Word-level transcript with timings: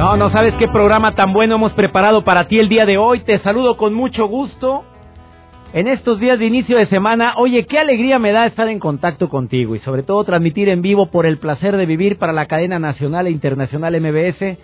No, 0.00 0.16
no 0.16 0.30
sabes 0.30 0.54
qué 0.54 0.66
programa 0.66 1.14
tan 1.14 1.34
bueno 1.34 1.56
hemos 1.56 1.74
preparado 1.74 2.24
para 2.24 2.48
ti 2.48 2.58
el 2.58 2.70
día 2.70 2.86
de 2.86 2.96
hoy. 2.96 3.20
Te 3.20 3.38
saludo 3.40 3.76
con 3.76 3.92
mucho 3.92 4.24
gusto. 4.28 4.82
En 5.74 5.86
estos 5.88 6.18
días 6.18 6.38
de 6.38 6.46
inicio 6.46 6.78
de 6.78 6.86
semana, 6.86 7.34
oye, 7.36 7.66
qué 7.66 7.78
alegría 7.78 8.18
me 8.18 8.32
da 8.32 8.46
estar 8.46 8.66
en 8.68 8.78
contacto 8.78 9.28
contigo 9.28 9.76
y 9.76 9.80
sobre 9.80 10.02
todo 10.02 10.24
transmitir 10.24 10.70
en 10.70 10.80
vivo 10.80 11.10
por 11.10 11.26
el 11.26 11.36
placer 11.36 11.76
de 11.76 11.84
vivir 11.84 12.16
para 12.16 12.32
la 12.32 12.46
cadena 12.46 12.78
nacional 12.78 13.26
e 13.26 13.30
internacional 13.30 14.00
MBS. 14.00 14.56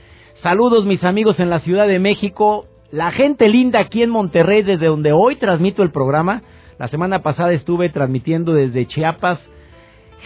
Saludos 0.43 0.87
mis 0.87 1.05
amigos 1.05 1.39
en 1.39 1.51
la 1.51 1.61
Ciudad 1.61 1.87
de 1.87 1.99
México, 1.99 2.65
la 2.91 3.11
gente 3.11 3.51
linda 3.51 3.79
aquí 3.81 4.03
en 4.03 4.09
Monterrey 4.09 4.63
desde 4.63 4.87
donde 4.87 5.13
hoy 5.13 5.37
transmito 5.37 5.83
el 5.83 5.91
programa. 5.91 6.45
La 6.79 6.89
semana 6.89 7.19
pasada 7.19 7.53
estuve 7.53 7.91
transmitiendo 7.91 8.55
desde 8.55 8.87
Chiapas. 8.87 9.39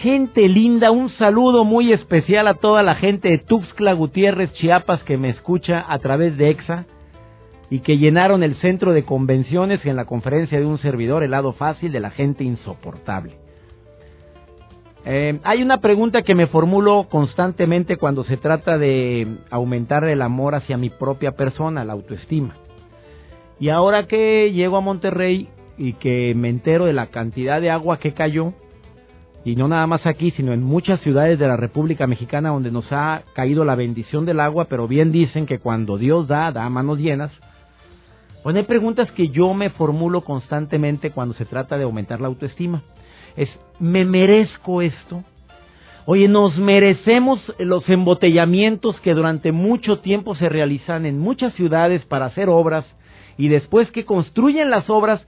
Gente 0.01 0.47
linda, 0.47 0.89
un 0.89 1.09
saludo 1.09 1.63
muy 1.63 1.93
especial 1.93 2.47
a 2.47 2.55
toda 2.55 2.81
la 2.81 2.95
gente 2.95 3.29
de 3.29 3.37
Tuxtla 3.37 3.93
Gutiérrez, 3.93 4.51
Chiapas 4.53 5.03
que 5.03 5.15
me 5.15 5.29
escucha 5.29 5.85
a 5.87 5.99
través 5.99 6.35
de 6.37 6.49
EXA 6.49 6.85
y 7.69 7.81
que 7.81 7.99
llenaron 7.99 8.41
el 8.41 8.55
centro 8.55 8.93
de 8.93 9.03
convenciones 9.05 9.85
en 9.85 9.95
la 9.95 10.05
conferencia 10.05 10.59
de 10.59 10.65
un 10.65 10.79
servidor, 10.79 11.21
el 11.21 11.29
lado 11.29 11.53
fácil 11.53 11.91
de 11.91 11.99
la 11.99 12.09
gente 12.09 12.43
insoportable. 12.43 13.33
Eh, 15.05 15.39
hay 15.43 15.61
una 15.61 15.81
pregunta 15.81 16.23
que 16.23 16.33
me 16.33 16.47
formulo 16.47 17.05
constantemente 17.07 17.97
cuando 17.97 18.23
se 18.23 18.37
trata 18.37 18.79
de 18.79 19.37
aumentar 19.51 20.03
el 20.05 20.23
amor 20.23 20.55
hacia 20.55 20.77
mi 20.77 20.89
propia 20.89 21.33
persona, 21.33 21.85
la 21.85 21.93
autoestima. 21.93 22.55
Y 23.59 23.69
ahora 23.69 24.07
que 24.07 24.51
llego 24.51 24.77
a 24.77 24.81
Monterrey 24.81 25.49
y 25.77 25.93
que 25.93 26.33
me 26.35 26.49
entero 26.49 26.85
de 26.85 26.93
la 26.93 27.11
cantidad 27.11 27.61
de 27.61 27.69
agua 27.69 27.99
que 27.99 28.13
cayó, 28.13 28.55
y 29.43 29.55
no 29.55 29.67
nada 29.67 29.87
más 29.87 30.05
aquí, 30.05 30.31
sino 30.31 30.53
en 30.53 30.61
muchas 30.61 31.01
ciudades 31.01 31.39
de 31.39 31.47
la 31.47 31.57
República 31.57 32.05
Mexicana 32.07 32.49
donde 32.49 32.71
nos 32.71 32.91
ha 32.91 33.23
caído 33.33 33.65
la 33.65 33.75
bendición 33.75 34.25
del 34.25 34.39
agua, 34.39 34.65
pero 34.65 34.87
bien 34.87 35.11
dicen 35.11 35.45
que 35.45 35.59
cuando 35.59 35.97
Dios 35.97 36.27
da, 36.27 36.51
da 36.51 36.69
manos 36.69 36.99
llenas, 36.99 37.31
bueno, 38.43 38.59
hay 38.59 38.65
preguntas 38.65 39.11
que 39.11 39.29
yo 39.29 39.53
me 39.53 39.69
formulo 39.69 40.21
constantemente 40.21 41.11
cuando 41.11 41.33
se 41.35 41.45
trata 41.45 41.77
de 41.77 41.83
aumentar 41.83 42.21
la 42.21 42.27
autoestima. 42.27 42.81
Es, 43.35 43.49
¿me 43.79 44.03
merezco 44.03 44.81
esto? 44.81 45.23
Oye, 46.05 46.27
nos 46.27 46.57
merecemos 46.57 47.39
los 47.59 47.87
embotellamientos 47.87 48.99
que 49.01 49.13
durante 49.13 49.51
mucho 49.51 49.99
tiempo 49.99 50.33
se 50.35 50.49
realizan 50.49 51.05
en 51.05 51.19
muchas 51.19 51.53
ciudades 51.53 52.03
para 52.05 52.25
hacer 52.25 52.49
obras 52.49 52.85
y 53.37 53.47
después 53.47 53.91
que 53.91 54.05
construyen 54.05 54.71
las 54.71 54.89
obras, 54.89 55.25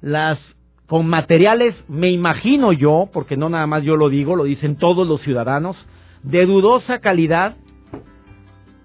las 0.00 0.38
con 0.86 1.06
materiales, 1.06 1.74
me 1.88 2.10
imagino 2.10 2.72
yo, 2.72 3.08
porque 3.12 3.36
no 3.36 3.48
nada 3.48 3.66
más 3.66 3.82
yo 3.82 3.96
lo 3.96 4.08
digo, 4.08 4.36
lo 4.36 4.44
dicen 4.44 4.76
todos 4.76 5.06
los 5.06 5.20
ciudadanos, 5.22 5.76
de 6.22 6.46
dudosa 6.46 7.00
calidad 7.00 7.56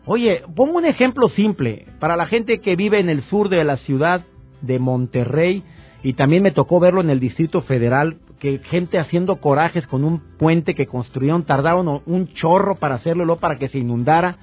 Oye, 0.05 0.41
pongo 0.55 0.79
un 0.79 0.85
ejemplo 0.85 1.29
simple 1.29 1.85
para 1.99 2.16
la 2.16 2.25
gente 2.25 2.59
que 2.59 2.75
vive 2.75 2.99
en 2.99 3.09
el 3.09 3.23
sur 3.25 3.49
de 3.49 3.63
la 3.63 3.77
ciudad 3.77 4.25
de 4.62 4.79
Monterrey 4.79 5.63
y 6.01 6.13
también 6.13 6.41
me 6.41 6.51
tocó 6.51 6.79
verlo 6.79 7.01
en 7.01 7.12
el 7.12 7.19
Distrito 7.19 7.62
Federal, 7.62 8.18
que 8.39 8.57
gente 8.57 8.97
haciendo 8.97 9.35
corajes 9.35 9.85
con 9.85 10.03
un 10.03 10.19
puente 10.39 10.73
que 10.73 10.88
construyeron, 10.88 11.44
tardaron 11.44 12.01
un 12.07 12.28
chorro 12.33 12.75
para 12.75 12.95
hacerlo, 12.95 13.38
para 13.38 13.59
que 13.59 13.69
se 13.69 13.78
inundara. 13.78 14.38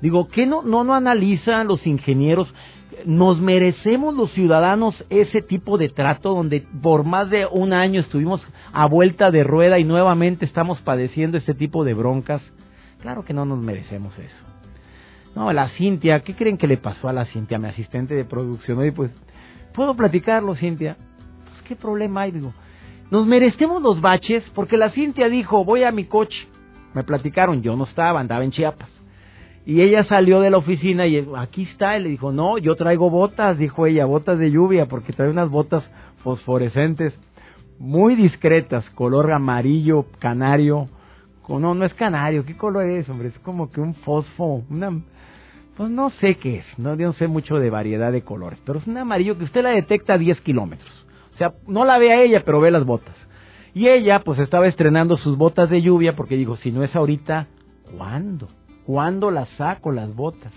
Digo, 0.00 0.28
¿qué 0.28 0.46
no, 0.46 0.62
no, 0.62 0.84
no 0.84 0.94
analizan 0.94 1.68
los 1.68 1.86
ingenieros? 1.86 2.52
¿Nos 3.04 3.40
merecemos 3.40 4.14
los 4.14 4.32
ciudadanos 4.32 5.04
ese 5.10 5.42
tipo 5.42 5.78
de 5.78 5.88
trato 5.88 6.34
donde 6.34 6.66
por 6.82 7.04
más 7.04 7.30
de 7.30 7.46
un 7.46 7.72
año 7.72 8.00
estuvimos 8.00 8.40
a 8.72 8.86
vuelta 8.86 9.30
de 9.30 9.44
rueda 9.44 9.78
y 9.78 9.84
nuevamente 9.84 10.44
estamos 10.44 10.80
padeciendo 10.80 11.38
este 11.38 11.54
tipo 11.54 11.84
de 11.84 11.94
broncas? 11.94 12.42
Claro 13.00 13.24
que 13.24 13.32
no 13.32 13.44
nos 13.44 13.58
merecemos 13.58 14.18
eso. 14.18 14.46
No, 15.34 15.52
la 15.52 15.68
Cintia, 15.70 16.20
¿qué 16.20 16.34
creen 16.34 16.58
que 16.58 16.66
le 16.66 16.78
pasó 16.78 17.08
a 17.08 17.12
la 17.12 17.26
Cintia, 17.26 17.58
mi 17.58 17.68
asistente 17.68 18.14
de 18.14 18.24
producción? 18.24 18.78
Oye, 18.78 18.92
pues, 18.92 19.12
¿puedo 19.72 19.94
platicarlo, 19.94 20.54
Cintia? 20.56 20.96
Pues, 21.44 21.62
¿qué 21.62 21.76
problema 21.76 22.22
hay? 22.22 22.32
Digo, 22.32 22.52
nos 23.10 23.26
merecemos 23.26 23.80
los 23.80 24.00
baches 24.00 24.42
porque 24.54 24.76
la 24.76 24.90
Cintia 24.90 25.28
dijo, 25.28 25.64
voy 25.64 25.84
a 25.84 25.92
mi 25.92 26.04
coche. 26.04 26.48
Me 26.94 27.04
platicaron, 27.04 27.62
yo 27.62 27.76
no 27.76 27.84
estaba, 27.84 28.18
andaba 28.18 28.42
en 28.42 28.50
Chiapas. 28.50 28.97
Y 29.68 29.82
ella 29.82 30.02
salió 30.04 30.40
de 30.40 30.48
la 30.48 30.56
oficina 30.56 31.06
y 31.06 31.28
aquí 31.36 31.64
está, 31.64 31.98
y 31.98 32.02
le 32.02 32.08
dijo, 32.08 32.32
no, 32.32 32.56
yo 32.56 32.74
traigo 32.74 33.10
botas, 33.10 33.58
dijo 33.58 33.84
ella, 33.84 34.06
botas 34.06 34.38
de 34.38 34.50
lluvia, 34.50 34.86
porque 34.86 35.12
trae 35.12 35.28
unas 35.28 35.50
botas 35.50 35.84
fosforescentes, 36.24 37.12
muy 37.78 38.16
discretas, 38.16 38.88
color 38.94 39.30
amarillo, 39.30 40.06
canario. 40.20 40.88
No, 41.46 41.74
no 41.74 41.84
es 41.84 41.92
canario, 41.92 42.46
¿qué 42.46 42.56
color 42.56 42.86
es, 42.86 43.10
hombre? 43.10 43.28
Es 43.28 43.38
como 43.40 43.70
que 43.70 43.82
un 43.82 43.94
fosfo, 43.96 44.64
una 44.70 45.02
pues 45.76 45.90
no 45.90 46.08
sé 46.12 46.36
qué 46.36 46.60
es, 46.60 46.78
no, 46.78 46.96
no 46.96 47.12
sé 47.12 47.28
mucho 47.28 47.58
de 47.58 47.68
variedad 47.68 48.10
de 48.10 48.22
colores, 48.22 48.58
pero 48.64 48.78
es 48.78 48.86
un 48.86 48.96
amarillo 48.96 49.36
que 49.36 49.44
usted 49.44 49.62
la 49.62 49.70
detecta 49.72 50.14
a 50.14 50.18
10 50.18 50.40
kilómetros. 50.40 51.06
O 51.34 51.36
sea, 51.36 51.52
no 51.66 51.84
la 51.84 51.98
ve 51.98 52.10
a 52.10 52.22
ella, 52.22 52.42
pero 52.42 52.62
ve 52.62 52.70
las 52.70 52.86
botas. 52.86 53.16
Y 53.74 53.86
ella, 53.86 54.20
pues 54.20 54.38
estaba 54.38 54.66
estrenando 54.66 55.18
sus 55.18 55.36
botas 55.36 55.68
de 55.68 55.82
lluvia 55.82 56.16
porque 56.16 56.38
dijo, 56.38 56.56
si 56.56 56.72
no 56.72 56.84
es 56.84 56.96
ahorita, 56.96 57.48
¿cuándo? 57.94 58.48
¿Cuándo 58.88 59.30
las 59.30 59.50
saco 59.58 59.92
las 59.92 60.16
botas? 60.16 60.50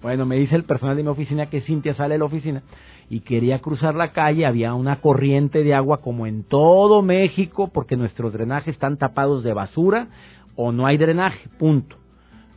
Bueno, 0.00 0.26
me 0.26 0.36
dice 0.36 0.54
el 0.54 0.62
personal 0.62 0.96
de 0.96 1.02
mi 1.02 1.08
oficina 1.08 1.46
que 1.46 1.60
Cintia 1.62 1.92
sale 1.96 2.14
de 2.14 2.18
la 2.20 2.26
oficina 2.26 2.62
y 3.10 3.18
quería 3.18 3.58
cruzar 3.58 3.96
la 3.96 4.12
calle, 4.12 4.46
había 4.46 4.74
una 4.74 5.00
corriente 5.00 5.64
de 5.64 5.74
agua 5.74 6.00
como 6.00 6.28
en 6.28 6.44
todo 6.44 7.02
México 7.02 7.72
porque 7.74 7.96
nuestros 7.96 8.32
drenajes 8.32 8.74
están 8.74 8.96
tapados 8.96 9.42
de 9.42 9.54
basura 9.54 10.06
o 10.54 10.70
no 10.70 10.86
hay 10.86 10.98
drenaje, 10.98 11.48
punto. 11.58 11.96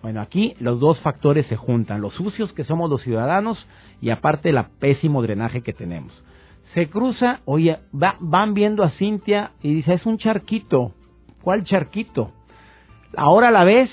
Bueno, 0.04 0.22
aquí 0.22 0.54
los 0.60 0.80
dos 0.80 1.00
factores 1.00 1.48
se 1.48 1.56
juntan, 1.56 2.00
los 2.00 2.14
sucios 2.14 2.54
que 2.54 2.64
somos 2.64 2.88
los 2.88 3.02
ciudadanos 3.02 3.58
y 4.00 4.12
aparte 4.12 4.50
el 4.50 4.64
pésimo 4.78 5.24
drenaje 5.24 5.64
que 5.64 5.74
tenemos. 5.74 6.14
Se 6.76 6.90
cruza, 6.90 7.40
oye, 7.46 7.80
van 7.92 8.54
viendo 8.54 8.84
a 8.84 8.92
Cintia 8.92 9.54
y 9.64 9.74
dice, 9.74 9.96
es 9.96 10.06
un 10.06 10.20
charquito. 10.20 10.92
¿Cuál 11.42 11.64
charquito? 11.64 12.34
Ahora 13.16 13.50
la 13.50 13.64
ves, 13.64 13.90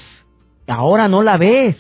ahora 0.67 1.09
no 1.09 1.23
la 1.23 1.37
ves. 1.37 1.77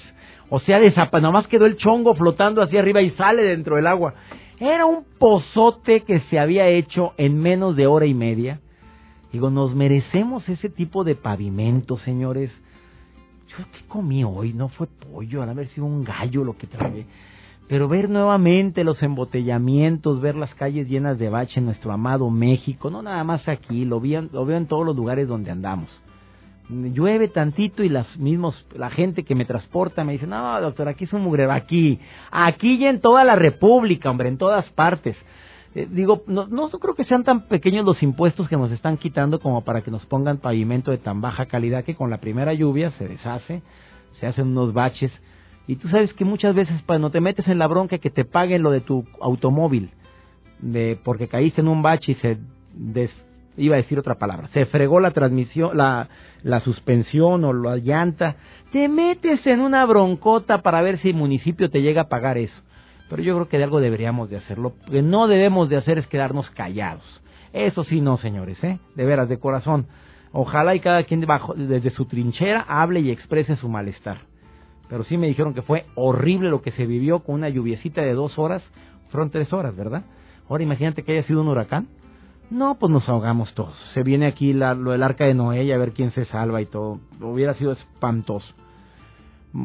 O 0.51 0.61
sea, 0.61 0.79
nomás 1.21 1.47
quedó 1.47 1.67
el 1.67 1.77
chongo 1.77 2.15
flotando 2.15 2.63
hacia 2.63 2.81
arriba 2.81 3.03
y 3.03 3.11
sale 3.11 3.43
dentro 3.43 3.77
del 3.77 3.87
agua. 3.87 4.15
Era 4.61 4.87
un 4.87 5.05
pozote 5.19 6.03
que 6.03 6.21
se 6.31 6.39
había 6.39 6.69
hecho 6.69 7.13
en 7.17 7.41
menos 7.41 7.77
de 7.77 7.87
hora 7.87 8.07
y 8.07 8.15
media. 8.15 8.61
Digo, 9.33 9.51
nos 9.51 9.75
merecemos 9.75 10.49
ese 10.49 10.69
tipo 10.69 11.03
de 11.03 11.17
pavimento, 11.17 11.99
señores. 11.99 12.51
¿qué 13.57 13.87
comí 13.89 14.25
hoy? 14.25 14.53
No 14.53 14.69
fue 14.69 14.87
pollo, 14.87 15.43
a 15.43 15.51
haber 15.51 15.69
sido 15.69 15.87
un 15.87 16.05
gallo 16.05 16.45
lo 16.45 16.57
que 16.57 16.67
traje. 16.67 17.07
Pero 17.69 17.89
ver 17.89 18.11
nuevamente 18.11 18.85
los 18.85 19.03
embotellamientos, 19.03 20.21
ver 20.21 20.37
las 20.37 20.55
calles 20.55 20.89
llenas 20.89 21.19
de 21.19 21.31
bache 21.31 21.61
en 21.61 21.67
nuestro 21.67 21.93
amado 21.93 22.29
México, 22.31 22.91
no 22.91 23.03
nada 23.03 23.25
más 23.25 23.49
aquí, 23.49 23.85
lo, 23.85 24.01
lo 24.01 24.45
veo 24.45 24.57
en 24.57 24.67
todos 24.67 24.85
los 24.85 24.95
lugares 24.95 25.27
donde 25.27 25.51
andamos. 25.51 25.89
Llueve 26.69 27.29
tantito 27.29 27.83
y 27.83 27.91
las 27.91 28.17
mismos, 28.17 28.67
la 28.75 28.89
gente 28.89 29.25
que 29.25 29.35
me 29.35 29.45
transporta 29.45 30.03
me 30.03 30.13
dice, 30.13 30.27
no, 30.27 30.61
doctor, 30.63 30.89
aquí 30.89 31.05
es 31.05 31.13
un 31.13 31.23
mugrero, 31.23 31.53
aquí, 31.53 32.01
aquí 32.31 32.77
y 32.77 32.87
en 32.87 33.01
toda 33.01 33.23
la 33.23 33.37
República, 33.37 34.11
hombre, 34.11 34.29
en 34.29 34.39
todas 34.39 34.65
partes. 34.71 35.15
Eh, 35.75 35.87
digo, 35.91 36.23
no, 36.27 36.47
no 36.47 36.71
creo 36.71 36.95
que 36.95 37.05
sean 37.05 37.23
tan 37.23 37.49
pequeños 37.49 37.85
los 37.85 38.03
impuestos 38.03 38.49
que 38.49 38.57
nos 38.57 38.71
están 38.71 38.97
quitando 38.97 39.41
como 39.41 39.63
para 39.63 39.83
que 39.83 39.91
nos 39.91 40.07
pongan 40.07 40.39
pavimento 40.39 40.91
de 40.91 40.99
tan 40.99 41.21
baja 41.21 41.47
calidad 41.47 41.85
que 41.85 41.97
con 41.97 42.09
la 42.09 42.19
primera 42.19 42.55
lluvia 42.55 42.93
se 42.93 43.09
deshace, 43.09 43.63
se 44.19 44.27
hacen 44.27 44.49
unos 44.49 44.73
baches. 44.73 45.13
Y 45.67 45.77
tú 45.77 45.89
sabes 45.89 46.15
que 46.15 46.25
muchas 46.25 46.55
veces 46.55 46.81
cuando 46.87 47.11
te 47.11 47.21
metes 47.21 47.47
en 47.49 47.59
la 47.59 47.67
bronca 47.67 47.99
que 47.99 48.11
te 48.11 48.25
paguen 48.25 48.63
lo 48.63 48.71
de 48.71 48.81
tu 48.81 49.05
automóvil, 49.21 49.91
de 50.61 50.99
porque 51.03 51.29
caíste 51.29 51.61
en 51.61 51.69
un 51.69 51.83
bache 51.83 52.13
y 52.13 52.15
se 52.17 52.39
iba 53.57 53.75
a 53.77 53.79
decir 53.79 53.99
otra 53.99 54.17
palabra, 54.17 54.49
se 54.53 54.67
fregó 54.67 55.01
la 55.01 55.13
transmisión, 55.13 55.77
la, 55.77 56.09
la 56.43 56.61
suspensión 56.61 57.45
o 57.45 57.53
la 57.53 57.77
llanta, 57.77 58.37
te 58.73 58.89
metes 58.89 59.47
en 59.47 59.61
una 59.61 59.85
broncota 59.87 60.63
para 60.63 60.83
ver 60.83 60.99
si 60.99 61.11
el 61.11 61.17
municipio 61.17 61.71
te 61.71 61.83
llega 61.83 62.03
a 62.03 62.09
pagar 62.09 62.39
eso 62.39 62.63
pero 63.09 63.23
yo 63.23 63.35
creo 63.35 63.49
que 63.49 63.59
de 63.59 63.65
algo 63.65 63.81
deberíamos 63.81 64.31
de 64.31 64.39
hacerlo. 64.39 64.73
Lo 64.87 64.93
que 64.93 65.03
no 65.03 65.29
debemos 65.29 65.69
de 65.69 65.77
hacer 65.77 65.99
es 65.99 66.07
quedarnos 66.07 66.51
callados. 66.51 67.05
Eso 67.53 67.85
sí, 67.85 68.01
no, 68.01 68.19
señores, 68.19 68.63
¿eh? 68.65 68.79
De 68.97 69.05
veras, 69.05 69.29
de 69.29 69.39
corazón. 69.39 69.87
Ojalá 70.33 70.75
y 70.75 70.81
cada 70.81 71.05
quien 71.05 71.21
debajo, 71.21 71.55
desde 71.55 71.91
su 71.91 72.07
trinchera 72.07 72.65
hable 72.67 73.01
y 73.01 73.11
exprese 73.11 73.57
su 73.57 73.69
malestar. 73.69 74.23
pero 74.89 75.05
sí 75.05 75.17
me 75.17 75.29
dijeron 75.29 75.55
que 75.55 75.63
fue 75.63 75.87
horrible 75.95 76.51
lo 76.51 76.61
que 76.61 76.73
se 76.73 76.87
vivió 76.87 77.21
con 77.21 77.37
una 77.37 77.49
lluviecita 77.49 78.03
de 78.03 78.13
dos 78.13 78.39
horas, 78.39 78.63
fueron 79.11 79.31
tres 79.31 79.53
horas, 79.53 79.77
¿verdad? 79.77 80.03
Ahora 80.49 80.63
imagínate 80.63 81.05
que 81.05 81.13
haya 81.13 81.23
sido 81.23 81.41
un 81.41 81.49
huracán. 81.49 81.87
No, 82.51 82.77
pues 82.79 82.91
nos 82.91 83.09
ahogamos 83.09 83.53
todos. 83.55 83.75
Se 83.95 84.03
viene 84.03 84.27
aquí 84.27 84.53
la, 84.53 84.75
lo 84.75 84.93
del 84.93 85.03
arca 85.03 85.25
de 85.25 85.35
Noé 85.35 85.65
y 85.65 85.73
a 85.73 85.79
ver 85.79 85.93
quién 85.93 86.13
se 86.13 86.25
salva 86.27 86.61
y 86.61 86.67
todo. 86.67 87.01
Hubiera 87.21 87.55
sido 87.55 87.73
espantoso. 87.73 88.47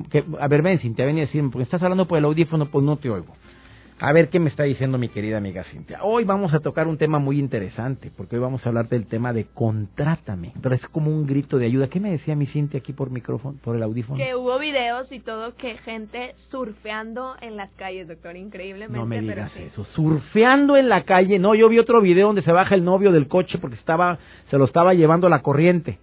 Que, 0.09 0.23
a 0.39 0.47
ver, 0.47 0.61
ven, 0.61 0.79
Cintia, 0.79 1.05
ven 1.05 1.17
y 1.17 1.21
decirme, 1.21 1.49
porque 1.49 1.63
estás 1.63 1.81
hablando 1.81 2.05
por 2.05 2.17
el 2.17 2.25
audífono, 2.25 2.67
pues 2.67 2.85
no 2.85 2.97
te 2.97 3.09
oigo. 3.09 3.33
A 4.01 4.13
ver 4.13 4.29
qué 4.29 4.39
me 4.39 4.49
está 4.49 4.63
diciendo 4.63 4.97
mi 4.97 5.09
querida 5.09 5.37
amiga 5.37 5.65
Cintia. 5.65 5.99
Hoy 6.03 6.23
vamos 6.23 6.53
a 6.53 6.61
tocar 6.61 6.87
un 6.87 6.97
tema 6.97 7.19
muy 7.19 7.37
interesante, 7.37 8.09
porque 8.15 8.37
hoy 8.37 8.41
vamos 8.41 8.65
a 8.65 8.69
hablar 8.69 8.87
del 8.87 9.07
tema 9.07 9.33
de 9.33 9.47
contrátame. 9.53 10.53
Pero 10.61 10.73
es 10.73 10.81
como 10.87 11.11
un 11.11 11.27
grito 11.27 11.57
de 11.57 11.65
ayuda. 11.65 11.89
¿Qué 11.89 11.99
me 11.99 12.09
decía 12.09 12.33
mi 12.33 12.45
Cintia 12.45 12.79
aquí 12.79 12.93
por 12.93 13.09
micrófono, 13.09 13.57
por 13.61 13.75
el 13.75 13.83
audífono? 13.83 14.17
Que 14.17 14.35
hubo 14.35 14.57
videos 14.57 15.11
y 15.11 15.19
todo 15.19 15.53
que 15.57 15.77
gente 15.79 16.33
surfeando 16.49 17.35
en 17.41 17.57
las 17.57 17.71
calles, 17.71 18.07
doctor, 18.07 18.37
increíblemente. 18.37 18.97
No 18.97 19.05
me 19.05 19.19
digas 19.19 19.51
eso, 19.57 19.83
surfeando 19.83 20.77
en 20.77 20.87
la 20.87 21.03
calle. 21.03 21.37
No, 21.37 21.53
yo 21.53 21.67
vi 21.67 21.77
otro 21.77 21.99
video 21.99 22.27
donde 22.27 22.41
se 22.41 22.53
baja 22.53 22.75
el 22.75 22.85
novio 22.85 23.11
del 23.11 23.27
coche 23.27 23.57
porque 23.57 23.75
estaba, 23.75 24.17
se 24.49 24.57
lo 24.57 24.63
estaba 24.63 24.93
llevando 24.93 25.27
la 25.27 25.41
corriente. 25.41 25.99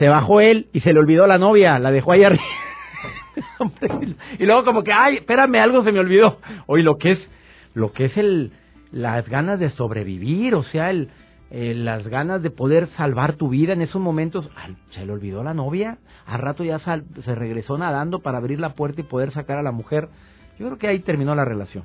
Se 0.00 0.08
bajó 0.08 0.40
él 0.40 0.66
y 0.72 0.80
se 0.80 0.92
le 0.92 0.98
olvidó 0.98 1.28
la 1.28 1.38
novia, 1.38 1.78
la 1.78 1.92
dejó 1.92 2.10
ahí 2.10 2.24
arriba. 2.24 2.42
y 4.38 4.44
luego 4.44 4.64
como 4.64 4.82
que, 4.82 4.92
ay, 4.92 5.16
espérame, 5.16 5.56
algo 5.56 5.84
se 5.84 5.92
me 5.92 6.00
olvidó. 6.00 6.38
Hoy 6.66 6.82
lo 6.82 6.98
que 6.98 7.12
es, 7.12 7.18
lo 7.74 7.92
que 7.92 8.06
es 8.06 8.16
el, 8.16 8.52
las 8.92 9.28
ganas 9.28 9.58
de 9.60 9.70
sobrevivir, 9.70 10.54
o 10.54 10.62
sea, 10.64 10.90
el, 10.90 11.10
las 11.50 12.06
ganas 12.06 12.42
de 12.42 12.50
poder 12.50 12.88
salvar 12.96 13.34
tu 13.34 13.48
vida 13.48 13.72
en 13.72 13.82
esos 13.82 14.00
momentos, 14.00 14.50
se 14.90 15.04
le 15.04 15.12
olvidó 15.12 15.42
la 15.42 15.54
novia, 15.54 15.98
al 16.26 16.40
rato 16.40 16.64
ya 16.64 16.78
se 16.78 17.34
regresó 17.34 17.76
nadando 17.76 18.20
para 18.20 18.38
abrir 18.38 18.60
la 18.60 18.74
puerta 18.74 19.00
y 19.00 19.04
poder 19.04 19.32
sacar 19.32 19.58
a 19.58 19.62
la 19.62 19.72
mujer. 19.72 20.08
Yo 20.58 20.66
creo 20.66 20.78
que 20.78 20.88
ahí 20.88 21.00
terminó 21.00 21.34
la 21.34 21.44
relación. 21.44 21.84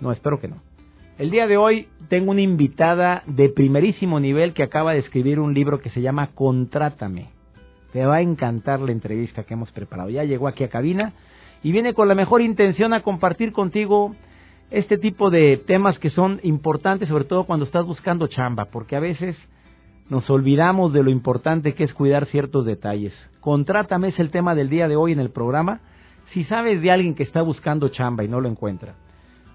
No, 0.00 0.12
espero 0.12 0.40
que 0.40 0.48
no. 0.48 0.62
El 1.18 1.30
día 1.30 1.46
de 1.46 1.58
hoy 1.58 1.88
tengo 2.08 2.30
una 2.30 2.40
invitada 2.40 3.22
de 3.26 3.50
primerísimo 3.50 4.20
nivel 4.20 4.54
que 4.54 4.62
acaba 4.62 4.94
de 4.94 5.00
escribir 5.00 5.38
un 5.38 5.52
libro 5.52 5.80
que 5.80 5.90
se 5.90 6.00
llama 6.00 6.30
Contrátame 6.34 7.39
te 7.92 8.04
va 8.04 8.16
a 8.16 8.20
encantar 8.22 8.80
la 8.80 8.92
entrevista 8.92 9.44
que 9.44 9.54
hemos 9.54 9.70
preparado. 9.72 10.10
Ya 10.10 10.24
llegó 10.24 10.48
aquí 10.48 10.64
a 10.64 10.68
cabina 10.68 11.12
y 11.62 11.72
viene 11.72 11.94
con 11.94 12.08
la 12.08 12.14
mejor 12.14 12.40
intención 12.40 12.94
a 12.94 13.02
compartir 13.02 13.52
contigo 13.52 14.14
este 14.70 14.98
tipo 14.98 15.30
de 15.30 15.56
temas 15.56 15.98
que 15.98 16.10
son 16.10 16.40
importantes, 16.42 17.08
sobre 17.08 17.24
todo 17.24 17.44
cuando 17.44 17.64
estás 17.64 17.84
buscando 17.84 18.28
chamba, 18.28 18.66
porque 18.66 18.96
a 18.96 19.00
veces 19.00 19.36
nos 20.08 20.28
olvidamos 20.30 20.92
de 20.92 21.02
lo 21.02 21.10
importante 21.10 21.74
que 21.74 21.84
es 21.84 21.94
cuidar 21.94 22.26
ciertos 22.26 22.64
detalles. 22.64 23.12
Contrátame 23.40 24.08
es 24.08 24.18
el 24.18 24.30
tema 24.30 24.54
del 24.54 24.68
día 24.68 24.88
de 24.88 24.96
hoy 24.96 25.12
en 25.12 25.20
el 25.20 25.30
programa. 25.30 25.80
Si 26.32 26.44
sabes 26.44 26.80
de 26.82 26.90
alguien 26.90 27.14
que 27.14 27.24
está 27.24 27.42
buscando 27.42 27.88
chamba 27.88 28.22
y 28.24 28.28
no 28.28 28.40
lo 28.40 28.48
encuentra, 28.48 28.94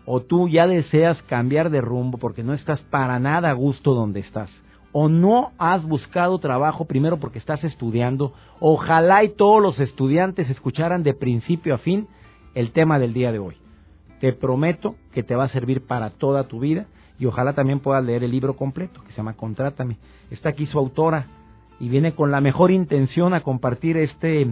o 0.06 0.22
tú 0.22 0.48
ya 0.50 0.68
deseas 0.68 1.22
cambiar 1.24 1.70
de 1.70 1.82
rumbo 1.82 2.18
porque 2.18 2.44
no 2.44 2.54
estás 2.54 2.82
para 2.84 3.20
nada 3.20 3.50
a 3.50 3.54
gusto 3.54 3.94
donde 3.94 4.20
estás, 4.20 4.50
o 4.98 5.10
no 5.10 5.52
has 5.58 5.84
buscado 5.84 6.40
trabajo 6.40 6.86
primero 6.86 7.18
porque 7.18 7.38
estás 7.38 7.62
estudiando. 7.66 8.32
Ojalá 8.62 9.26
y 9.26 9.36
todos 9.36 9.62
los 9.62 9.78
estudiantes 9.78 10.50
escucharan 10.50 11.04
de 11.04 11.14
principio 11.14 11.76
a 11.76 11.80
fin 11.80 12.08
el 12.54 12.72
tema 12.72 12.98
del 12.98 13.12
día 13.14 13.34
de 13.34 13.40
hoy. 13.40 13.58
Te 14.22 14.32
prometo 14.32 14.96
que 15.12 15.22
te 15.22 15.36
va 15.36 15.44
a 15.44 15.50
servir 15.50 15.86
para 15.86 16.12
toda 16.12 16.48
tu 16.48 16.62
vida 16.62 16.86
y 17.20 17.26
ojalá 17.26 17.52
también 17.52 17.82
puedas 17.82 18.06
leer 18.06 18.24
el 18.24 18.32
libro 18.32 18.56
completo 18.56 19.02
que 19.04 19.12
se 19.12 19.18
llama 19.18 19.34
Contrátame. 19.34 19.98
Está 20.32 20.48
aquí 20.48 20.66
su 20.66 20.80
autora 20.80 21.28
y 21.78 21.90
viene 21.90 22.14
con 22.14 22.32
la 22.32 22.40
mejor 22.40 22.72
intención 22.72 23.34
a 23.34 23.42
compartir 23.42 23.98
este, 23.98 24.48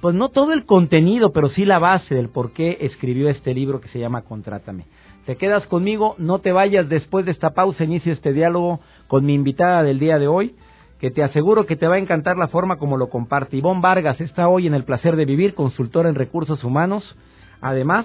pues 0.00 0.16
no 0.16 0.30
todo 0.30 0.52
el 0.52 0.66
contenido, 0.66 1.30
pero 1.30 1.50
sí 1.50 1.64
la 1.64 1.78
base 1.78 2.12
del 2.12 2.28
por 2.28 2.50
qué 2.50 2.78
escribió 2.80 3.28
este 3.28 3.54
libro 3.54 3.80
que 3.80 3.86
se 3.90 4.00
llama 4.00 4.22
Contrátame. 4.22 4.86
Te 5.26 5.36
quedas 5.36 5.66
conmigo, 5.68 6.14
no 6.18 6.40
te 6.40 6.52
vayas 6.52 6.88
después 6.88 7.24
de 7.24 7.32
esta 7.32 7.50
pausa, 7.50 7.84
inicio 7.84 8.12
este 8.12 8.34
diálogo 8.34 8.80
con 9.08 9.24
mi 9.24 9.32
invitada 9.32 9.82
del 9.82 9.98
día 9.98 10.18
de 10.18 10.28
hoy, 10.28 10.54
que 11.00 11.10
te 11.10 11.22
aseguro 11.22 11.64
que 11.64 11.76
te 11.76 11.86
va 11.86 11.94
a 11.94 11.98
encantar 11.98 12.36
la 12.36 12.48
forma 12.48 12.76
como 12.76 12.98
lo 12.98 13.08
comparte. 13.08 13.56
Ivonne 13.56 13.80
Vargas 13.80 14.20
está 14.20 14.48
hoy 14.48 14.66
en 14.66 14.74
el 14.74 14.84
placer 14.84 15.16
de 15.16 15.24
vivir, 15.24 15.54
consultora 15.54 16.10
en 16.10 16.14
recursos 16.14 16.62
humanos. 16.62 17.16
Además, 17.62 18.04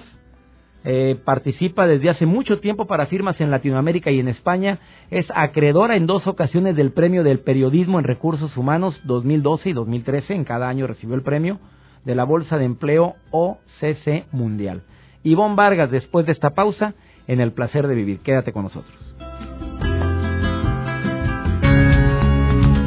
eh, 0.82 1.18
participa 1.22 1.86
desde 1.86 2.08
hace 2.08 2.24
mucho 2.24 2.58
tiempo 2.60 2.86
para 2.86 3.04
firmas 3.04 3.38
en 3.38 3.50
Latinoamérica 3.50 4.10
y 4.10 4.18
en 4.18 4.28
España. 4.28 4.78
Es 5.10 5.26
acreedora 5.34 5.96
en 5.96 6.06
dos 6.06 6.26
ocasiones 6.26 6.74
del 6.74 6.92
Premio 6.92 7.22
del 7.22 7.40
Periodismo 7.40 7.98
en 7.98 8.06
Recursos 8.06 8.56
Humanos 8.56 8.98
2012 9.04 9.68
y 9.68 9.72
2013. 9.74 10.34
En 10.34 10.44
cada 10.44 10.68
año 10.68 10.86
recibió 10.86 11.16
el 11.16 11.22
premio 11.22 11.58
de 12.06 12.14
la 12.14 12.24
Bolsa 12.24 12.56
de 12.56 12.64
Empleo 12.64 13.16
OCC 13.30 14.24
Mundial. 14.32 14.84
Ivonne 15.22 15.54
Vargas, 15.54 15.90
después 15.90 16.24
de 16.24 16.32
esta 16.32 16.50
pausa, 16.50 16.94
en 17.30 17.40
el 17.40 17.52
placer 17.52 17.86
de 17.86 17.94
vivir. 17.94 18.18
Quédate 18.24 18.52
con 18.52 18.64
nosotros. 18.64 18.92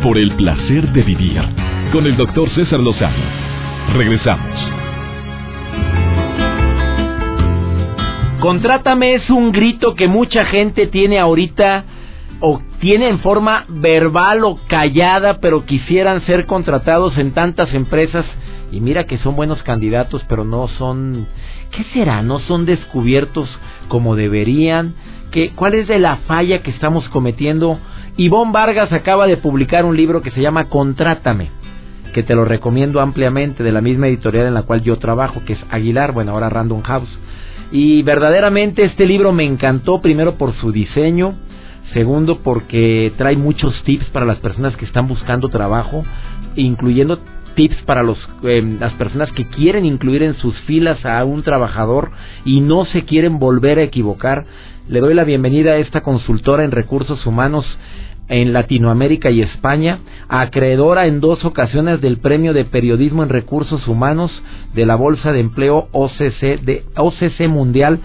Por 0.03 0.17
el 0.17 0.35
placer 0.35 0.91
de 0.91 1.01
vivir 1.01 1.41
con 1.93 2.05
el 2.05 2.17
doctor 2.17 2.49
César 2.49 2.81
Lozano. 2.81 3.23
Regresamos. 3.93 4.69
Contrátame 8.41 9.13
es 9.13 9.29
un 9.29 9.53
grito 9.53 9.95
que 9.95 10.09
mucha 10.09 10.43
gente 10.43 10.87
tiene 10.87 11.19
ahorita 11.19 11.85
o 12.45 12.61
tiene 12.81 13.07
en 13.07 13.19
forma 13.19 13.63
verbal 13.69 14.43
o 14.43 14.59
callada, 14.67 15.39
pero 15.39 15.65
quisieran 15.65 16.25
ser 16.25 16.45
contratados 16.45 17.17
en 17.17 17.31
tantas 17.31 17.73
empresas 17.73 18.25
y 18.69 18.81
mira 18.81 19.05
que 19.05 19.17
son 19.19 19.37
buenos 19.37 19.63
candidatos, 19.63 20.21
pero 20.27 20.43
no 20.43 20.67
son 20.67 21.25
¿Qué 21.71 21.85
será? 21.93 22.21
¿No 22.21 22.39
son 22.39 22.65
descubiertos 22.65 23.47
como 23.87 24.17
deberían? 24.17 24.93
¿Qué, 25.31 25.51
¿Cuál 25.55 25.75
es 25.75 25.87
de 25.87 25.99
la 25.99 26.17
falla 26.17 26.61
que 26.61 26.71
estamos 26.71 27.07
cometiendo? 27.09 27.79
Ivonne 28.17 28.51
Vargas 28.51 28.91
acaba 28.91 29.25
de 29.25 29.37
publicar 29.37 29.85
un 29.85 29.95
libro 29.95 30.21
que 30.21 30.31
se 30.31 30.41
llama 30.41 30.65
Contrátame, 30.65 31.49
que 32.13 32.23
te 32.23 32.35
lo 32.35 32.43
recomiendo 32.43 32.99
ampliamente, 32.99 33.63
de 33.63 33.71
la 33.71 33.79
misma 33.79 34.09
editorial 34.09 34.47
en 34.47 34.53
la 34.53 34.63
cual 34.63 34.83
yo 34.83 34.97
trabajo, 34.97 35.43
que 35.45 35.53
es 35.53 35.65
Aguilar, 35.71 36.11
bueno, 36.11 36.33
ahora 36.33 36.49
Random 36.49 36.81
House. 36.81 37.19
Y 37.71 38.03
verdaderamente 38.03 38.83
este 38.83 39.05
libro 39.05 39.31
me 39.31 39.45
encantó, 39.45 40.01
primero 40.01 40.35
por 40.35 40.53
su 40.55 40.73
diseño, 40.73 41.35
segundo 41.91 42.39
porque 42.39 43.12
trae 43.18 43.35
muchos 43.35 43.83
tips 43.83 44.06
para 44.07 44.25
las 44.25 44.38
personas 44.38 44.75
que 44.77 44.85
están 44.85 45.07
buscando 45.07 45.50
trabajo, 45.50 46.06
incluyendo 46.56 47.19
tips 47.56 47.81
para 47.83 48.03
los, 48.03 48.18
em, 48.44 48.79
las 48.79 48.93
personas 48.93 49.31
que 49.31 49.48
quieren 49.48 49.86
incluir 49.86 50.24
en 50.24 50.36
sus 50.36 50.57
filas 50.62 51.05
a 51.05 51.24
un 51.24 51.43
trabajador 51.43 52.12
y 52.46 52.62
no 52.62 52.86
se 52.86 53.03
quieren 53.03 53.39
volver 53.39 53.79
a 53.79 53.84
equivocar. 53.84 54.46
Le 54.88 55.00
doy 55.00 55.13
la 55.13 55.24
bienvenida 55.24 55.72
a 55.72 55.77
esta 55.77 56.01
consultora 56.01 56.63
en 56.63 56.72
recursos 56.72 57.25
humanos 57.25 57.65
en 58.29 58.53
Latinoamérica 58.53 59.29
y 59.31 59.41
España, 59.41 60.00
acreedora 60.29 61.07
en 61.07 61.19
dos 61.19 61.43
ocasiones 61.46 62.01
del 62.01 62.17
Premio 62.17 62.53
de 62.53 62.65
Periodismo 62.65 63.22
en 63.24 63.29
Recursos 63.29 63.88
Humanos 63.88 64.31
de 64.74 64.86
la 64.86 64.96
Bolsa 64.96 65.31
de 65.31 65.41
Empleo 65.41 65.88
OCC, 65.91 66.62
de 66.62 66.84
OCC 66.96 67.48
Mundial. 67.48 68.00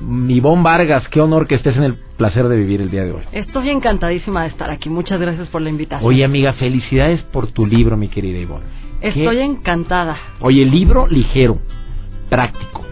Ivonne 0.00 0.62
Vargas, 0.62 1.06
qué 1.10 1.20
honor 1.20 1.46
que 1.46 1.56
estés 1.56 1.76
en 1.76 1.82
el 1.82 1.96
placer 2.20 2.48
de 2.48 2.56
vivir 2.58 2.82
el 2.82 2.90
día 2.90 3.02
de 3.02 3.12
hoy. 3.12 3.22
Estoy 3.32 3.70
encantadísima 3.70 4.42
de 4.42 4.48
estar 4.48 4.70
aquí. 4.70 4.90
Muchas 4.90 5.18
gracias 5.18 5.48
por 5.48 5.62
la 5.62 5.70
invitación. 5.70 6.06
Oye, 6.06 6.22
amiga, 6.22 6.52
felicidades 6.52 7.22
por 7.32 7.46
tu 7.46 7.64
libro, 7.64 7.96
mi 7.96 8.08
querida 8.08 8.38
Ivonne. 8.38 8.66
Estoy 9.00 9.40
encantada. 9.40 10.18
Oye, 10.40 10.66
libro 10.66 11.06
ligero, 11.06 11.56
práctico. 12.28 12.84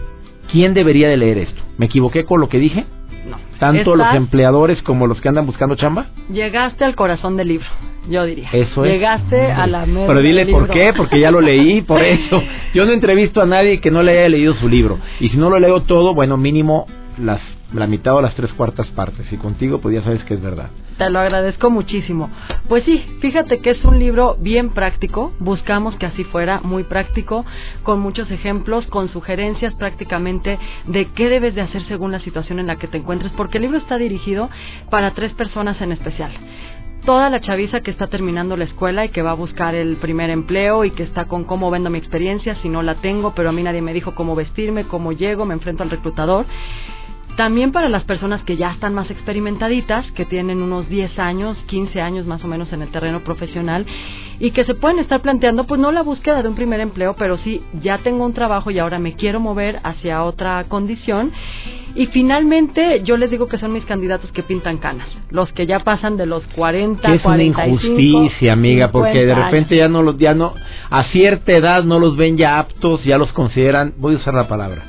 ¿Quién 0.51 0.73
debería 0.73 1.09
de 1.09 1.17
leer 1.17 1.37
esto? 1.37 1.61
¿Me 1.77 1.85
equivoqué 1.85 2.25
con 2.25 2.41
lo 2.41 2.49
que 2.49 2.57
dije? 2.57 2.85
No. 3.29 3.37
¿Tanto 3.59 3.95
los 3.95 4.11
empleadores 4.15 4.81
como 4.81 5.05
los 5.05 5.21
que 5.21 5.29
andan 5.29 5.45
buscando 5.45 5.75
chamba? 5.75 6.07
Llegaste 6.33 6.83
al 6.83 6.95
corazón 6.95 7.37
del 7.37 7.49
libro, 7.49 7.67
yo 8.09 8.25
diría. 8.25 8.49
Eso 8.51 8.83
es. 8.83 8.91
Llegaste 8.93 9.51
a 9.51 9.67
la 9.67 9.85
meta 9.85 10.07
Pero 10.07 10.21
dile 10.23 10.47
por 10.47 10.71
qué, 10.71 10.91
porque 10.97 11.19
ya 11.19 11.29
lo 11.29 11.39
leí, 11.39 11.81
por 11.93 12.01
eso. 12.01 12.41
Yo 12.73 12.83
no 12.83 12.93
entrevisto 12.93 13.43
a 13.43 13.45
nadie 13.45 13.79
que 13.79 13.91
no 13.91 14.01
le 14.01 14.17
haya 14.17 14.29
leído 14.29 14.55
su 14.55 14.67
libro. 14.67 14.97
Y 15.19 15.29
si 15.29 15.37
no 15.37 15.51
lo 15.51 15.59
leo 15.59 15.81
todo, 15.83 16.15
bueno, 16.15 16.35
mínimo 16.35 16.87
las 17.19 17.41
la 17.73 17.87
mitad 17.87 18.15
o 18.15 18.21
las 18.21 18.35
tres 18.35 18.51
cuartas 18.53 18.87
partes. 18.87 19.31
Y 19.31 19.37
contigo, 19.37 19.79
pues 19.79 19.95
ya 19.95 20.03
sabes 20.03 20.23
que 20.23 20.33
es 20.33 20.41
verdad. 20.41 20.69
Te 20.97 21.09
lo 21.09 21.19
agradezco 21.19 21.69
muchísimo. 21.69 22.29
Pues 22.67 22.83
sí, 22.83 23.03
fíjate 23.21 23.59
que 23.59 23.71
es 23.71 23.83
un 23.85 23.99
libro 23.99 24.35
bien 24.39 24.71
práctico. 24.71 25.31
Buscamos 25.39 25.95
que 25.95 26.05
así 26.05 26.23
fuera, 26.25 26.59
muy 26.61 26.83
práctico, 26.83 27.45
con 27.83 27.99
muchos 27.99 28.29
ejemplos, 28.31 28.85
con 28.87 29.09
sugerencias 29.09 29.73
prácticamente 29.75 30.59
de 30.87 31.05
qué 31.13 31.29
debes 31.29 31.55
de 31.55 31.61
hacer 31.61 31.83
según 31.83 32.11
la 32.11 32.19
situación 32.19 32.59
en 32.59 32.67
la 32.67 32.75
que 32.75 32.87
te 32.87 32.97
encuentres, 32.97 33.31
porque 33.37 33.59
el 33.59 33.63
libro 33.63 33.77
está 33.77 33.97
dirigido 33.97 34.49
para 34.89 35.11
tres 35.11 35.33
personas 35.33 35.79
en 35.81 35.91
especial 35.91 36.31
toda 37.05 37.29
la 37.29 37.39
chaviza 37.39 37.79
que 37.79 37.91
está 37.91 38.07
terminando 38.07 38.57
la 38.57 38.65
escuela 38.65 39.05
y 39.05 39.09
que 39.09 39.21
va 39.21 39.31
a 39.31 39.33
buscar 39.35 39.73
el 39.73 39.95
primer 39.95 40.29
empleo 40.29 40.83
y 40.83 40.91
que 40.91 41.03
está 41.03 41.25
con 41.25 41.45
cómo 41.45 41.71
vendo 41.71 41.89
mi 41.89 41.97
experiencia, 41.97 42.55
si 42.61 42.67
no 42.67 42.83
la 42.83 42.95
tengo, 42.95 43.33
pero 43.33 43.49
a 43.49 43.51
mí 43.53 43.63
nadie 43.63 43.81
me 43.81 43.93
dijo 43.93 44.13
cómo 44.13 44.35
vestirme, 44.35 44.83
cómo 44.83 45.13
llego, 45.13 45.45
me 45.45 45.53
enfrento 45.53 45.81
al 45.81 45.89
reclutador 45.89 46.45
También 47.39 47.71
para 47.71 47.87
las 47.87 48.03
personas 48.03 48.43
que 48.43 48.57
ya 48.57 48.69
están 48.69 48.93
más 48.93 49.09
experimentaditas, 49.09 50.05
que 50.11 50.25
tienen 50.25 50.61
unos 50.61 50.89
10 50.89 51.17
años, 51.19 51.57
15 51.67 52.01
años 52.01 52.25
más 52.25 52.43
o 52.43 52.49
menos 52.49 52.73
en 52.73 52.81
el 52.81 52.89
terreno 52.89 53.21
profesional 53.21 53.85
y 54.41 54.51
que 54.51 54.65
se 54.65 54.73
pueden 54.73 54.99
estar 54.99 55.21
planteando, 55.21 55.63
pues 55.63 55.79
no 55.79 55.93
la 55.93 56.01
búsqueda 56.01 56.41
de 56.41 56.49
un 56.49 56.55
primer 56.55 56.81
empleo, 56.81 57.15
pero 57.17 57.37
sí, 57.37 57.63
ya 57.81 57.99
tengo 57.99 58.25
un 58.25 58.33
trabajo 58.33 58.71
y 58.71 58.79
ahora 58.79 58.99
me 58.99 59.13
quiero 59.13 59.39
mover 59.39 59.79
hacia 59.85 60.21
otra 60.25 60.65
condición. 60.65 61.31
Y 61.95 62.07
finalmente, 62.07 63.03
yo 63.05 63.15
les 63.15 63.31
digo 63.31 63.47
que 63.47 63.57
son 63.57 63.71
mis 63.71 63.85
candidatos 63.85 64.33
que 64.33 64.43
pintan 64.43 64.75
canas, 64.75 65.07
los 65.29 65.49
que 65.53 65.65
ya 65.65 65.79
pasan 65.79 66.17
de 66.17 66.25
los 66.25 66.43
40, 66.57 67.07
que 67.07 67.15
es 67.15 67.23
una 67.23 67.41
injusticia, 67.41 68.51
amiga, 68.51 68.91
porque 68.91 69.25
de 69.25 69.35
repente 69.35 69.77
ya 69.77 69.87
no 69.87 70.03
los, 70.03 70.17
ya 70.17 70.33
no, 70.33 70.55
a 70.89 71.03
cierta 71.05 71.53
edad 71.53 71.85
no 71.85 71.99
los 71.99 72.17
ven 72.17 72.35
ya 72.35 72.59
aptos, 72.59 73.01
ya 73.05 73.17
los 73.17 73.31
consideran, 73.31 73.93
voy 73.97 74.15
a 74.15 74.17
usar 74.17 74.33
la 74.33 74.49
palabra, 74.49 74.83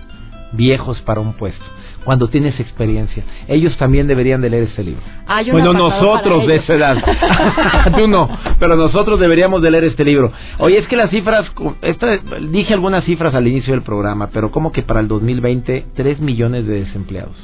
viejos 0.53 1.01
para 1.03 1.21
un 1.21 1.35
puesto 1.35 1.65
cuando 2.05 2.29
tienes 2.29 2.59
experiencia. 2.59 3.25
Ellos 3.49 3.77
también 3.79 4.07
deberían 4.07 4.41
de 4.41 4.51
leer 4.51 4.65
este 4.65 4.85
libro. 4.85 5.03
bueno, 5.51 5.73
nosotros 5.73 6.47
de 6.47 6.57
esa 6.57 6.75
edad. 6.75 6.97
Tú 7.97 8.07
no, 8.09 8.29
pero 8.59 8.77
nosotros 8.77 9.21
deberíamos 9.21 9.63
de 9.63 9.71
leer 9.71 9.85
este 9.85 10.05
libro. 10.05 10.33
Oye, 10.59 10.79
es 10.79 10.89
que 10.89 10.97
las 10.97 11.11
cifras, 11.11 11.47
esta, 11.83 12.19
dije 12.51 12.75
algunas 12.75 13.05
cifras 13.05 13.35
al 13.35 13.47
inicio 13.47 13.73
del 13.73 13.83
programa, 13.83 14.29
pero 14.33 14.51
como 14.51 14.73
que 14.73 14.83
para 14.83 15.01
el 15.01 15.09
2020, 15.09 15.87
3 15.95 16.21
millones 16.21 16.67
de 16.67 16.81
desempleados. 16.85 17.37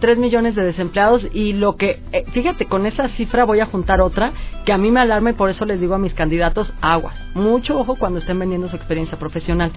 3 0.00 0.18
millones 0.18 0.54
de 0.54 0.62
desempleados 0.62 1.26
y 1.32 1.54
lo 1.54 1.76
que, 1.76 2.00
eh, 2.12 2.24
fíjate, 2.32 2.66
con 2.66 2.86
esa 2.86 3.08
cifra 3.10 3.44
voy 3.44 3.60
a 3.60 3.66
juntar 3.66 4.00
otra 4.00 4.32
que 4.64 4.72
a 4.72 4.78
mí 4.78 4.90
me 4.90 5.00
alarma 5.00 5.30
y 5.30 5.32
por 5.32 5.50
eso 5.50 5.64
les 5.64 5.80
digo 5.80 5.94
a 5.94 5.98
mis 5.98 6.14
candidatos, 6.14 6.72
aguas, 6.80 7.14
mucho 7.34 7.78
ojo 7.78 7.96
cuando 7.96 8.20
estén 8.20 8.38
vendiendo 8.38 8.68
su 8.68 8.76
experiencia 8.76 9.18
profesional. 9.18 9.72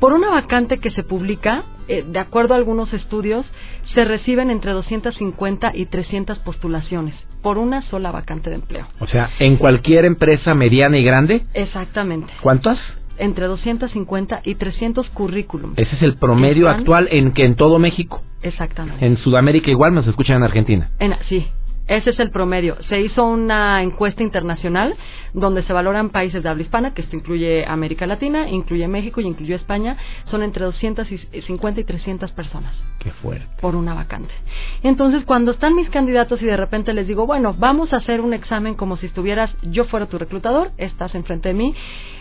Por 0.00 0.12
una 0.12 0.30
vacante 0.30 0.78
que 0.78 0.90
se 0.90 1.02
publica, 1.02 1.64
eh, 1.88 2.04
de 2.06 2.18
acuerdo 2.18 2.54
a 2.54 2.56
algunos 2.58 2.92
estudios, 2.92 3.46
se 3.94 4.04
reciben 4.04 4.50
entre 4.50 4.72
250 4.72 5.72
y 5.74 5.86
300 5.86 6.38
postulaciones 6.40 7.14
por 7.42 7.58
una 7.58 7.82
sola 7.82 8.10
vacante 8.10 8.50
de 8.50 8.56
empleo. 8.56 8.86
O 8.98 9.06
sea, 9.06 9.30
en 9.38 9.56
cualquier 9.56 10.04
empresa 10.04 10.54
mediana 10.54 10.98
y 10.98 11.04
grande. 11.04 11.46
Exactamente. 11.54 12.32
¿Cuántas? 12.42 12.78
Entre 13.18 13.46
250 13.46 14.42
y 14.44 14.56
300 14.56 15.08
currículums. 15.10 15.78
Ese 15.78 15.96
es 15.96 16.02
el 16.02 16.16
promedio 16.16 16.68
actual 16.68 17.08
en 17.10 17.32
que 17.32 17.44
en 17.44 17.54
todo 17.54 17.78
México. 17.78 18.22
Exactamente. 18.42 19.06
En 19.06 19.16
Sudamérica 19.16 19.70
igual 19.70 19.94
nos 19.94 20.06
escuchan 20.06 20.36
en 20.36 20.42
Argentina. 20.42 20.90
En, 20.98 21.14
sí, 21.28 21.46
ese 21.88 22.10
es 22.10 22.18
el 22.18 22.30
promedio. 22.30 22.76
Se 22.88 23.00
hizo 23.00 23.24
una 23.24 23.82
encuesta 23.82 24.22
internacional 24.22 24.96
donde 25.32 25.62
se 25.62 25.72
valoran 25.72 26.10
países 26.10 26.42
de 26.42 26.48
habla 26.48 26.62
hispana, 26.62 26.94
que 26.94 27.02
esto 27.02 27.14
incluye 27.14 27.64
América 27.66 28.06
Latina, 28.06 28.48
incluye 28.48 28.88
México 28.88 29.20
y 29.20 29.26
incluye 29.26 29.54
España. 29.54 29.96
Son 30.30 30.42
entre 30.42 30.64
250 30.64 31.80
y 31.80 31.84
300 31.84 32.32
personas. 32.32 32.74
Qué 32.98 33.12
fuerte. 33.12 33.46
Por 33.60 33.76
una 33.76 33.94
vacante. 33.94 34.34
Entonces, 34.82 35.24
cuando 35.24 35.52
están 35.52 35.74
mis 35.74 35.90
candidatos 35.90 36.42
y 36.42 36.46
de 36.46 36.56
repente 36.56 36.92
les 36.92 37.06
digo, 37.06 37.26
bueno, 37.26 37.54
vamos 37.56 37.92
a 37.92 37.98
hacer 37.98 38.20
un 38.20 38.34
examen 38.34 38.74
como 38.74 38.96
si 38.96 39.06
estuvieras, 39.06 39.54
yo 39.62 39.84
fuera 39.84 40.06
tu 40.06 40.18
reclutador, 40.18 40.72
estás 40.78 41.14
enfrente 41.14 41.50
de 41.50 41.54
mí, 41.54 41.74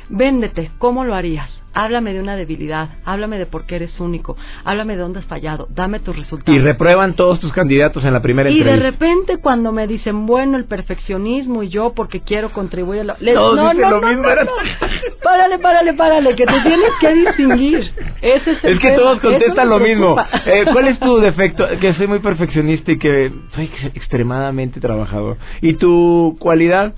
véndete, 0.09 0.71
¿cómo 0.77 1.03
lo 1.03 1.15
harías? 1.15 1.49
háblame 1.75 2.13
de 2.13 2.21
una 2.21 2.35
debilidad, 2.35 2.89
háblame 3.03 3.37
de 3.37 3.45
por 3.45 3.65
qué 3.65 3.75
eres 3.75 3.99
único, 3.99 4.35
háblame 4.63 4.95
de 4.95 5.01
dónde 5.01 5.19
has 5.19 5.25
fallado, 5.25 5.67
dame 5.69 5.99
tus 5.99 6.15
resultados. 6.15 6.55
Y 6.55 6.59
reprueban 6.59 7.13
todos 7.13 7.39
tus 7.39 7.51
candidatos 7.51 8.03
en 8.05 8.13
la 8.13 8.21
primera 8.21 8.49
y 8.49 8.53
entrevista. 8.53 8.75
Y 8.75 8.81
de 8.81 8.91
repente 8.91 9.37
cuando 9.37 9.71
me 9.71 9.85
dicen, 9.85 10.25
bueno, 10.25 10.57
el 10.57 10.65
perfeccionismo 10.65 11.63
y 11.63 11.69
yo 11.69 11.93
porque 11.93 12.21
quiero 12.21 12.51
contribuir 12.51 13.01
a 13.01 13.03
la... 13.03 13.17
no, 13.19 13.55
no, 13.55 13.73
no, 13.73 13.99
no, 13.99 14.01
párale, 15.23 15.59
párale, 15.59 15.93
párale, 15.93 16.35
que 16.35 16.45
te 16.45 16.61
tienes 16.61 16.91
que 16.99 17.13
distinguir. 17.13 17.91
Ese 18.21 18.51
es, 18.51 18.63
el 18.63 18.73
es 18.73 18.79
que 18.79 18.91
todos 18.93 19.19
contestan 19.19 19.69
lo 19.69 19.79
mismo. 19.79 20.15
Eh, 20.45 20.65
¿Cuál 20.71 20.87
es 20.87 20.99
tu 20.99 21.17
defecto? 21.17 21.67
Que 21.79 21.93
soy 21.95 22.07
muy 22.07 22.19
perfeccionista 22.19 22.93
y 22.93 22.97
que 22.97 23.31
soy 23.53 23.69
extremadamente 23.93 24.79
trabajador. 24.79 25.37
¿Y 25.61 25.73
tu 25.73 26.37
cualidad? 26.39 26.93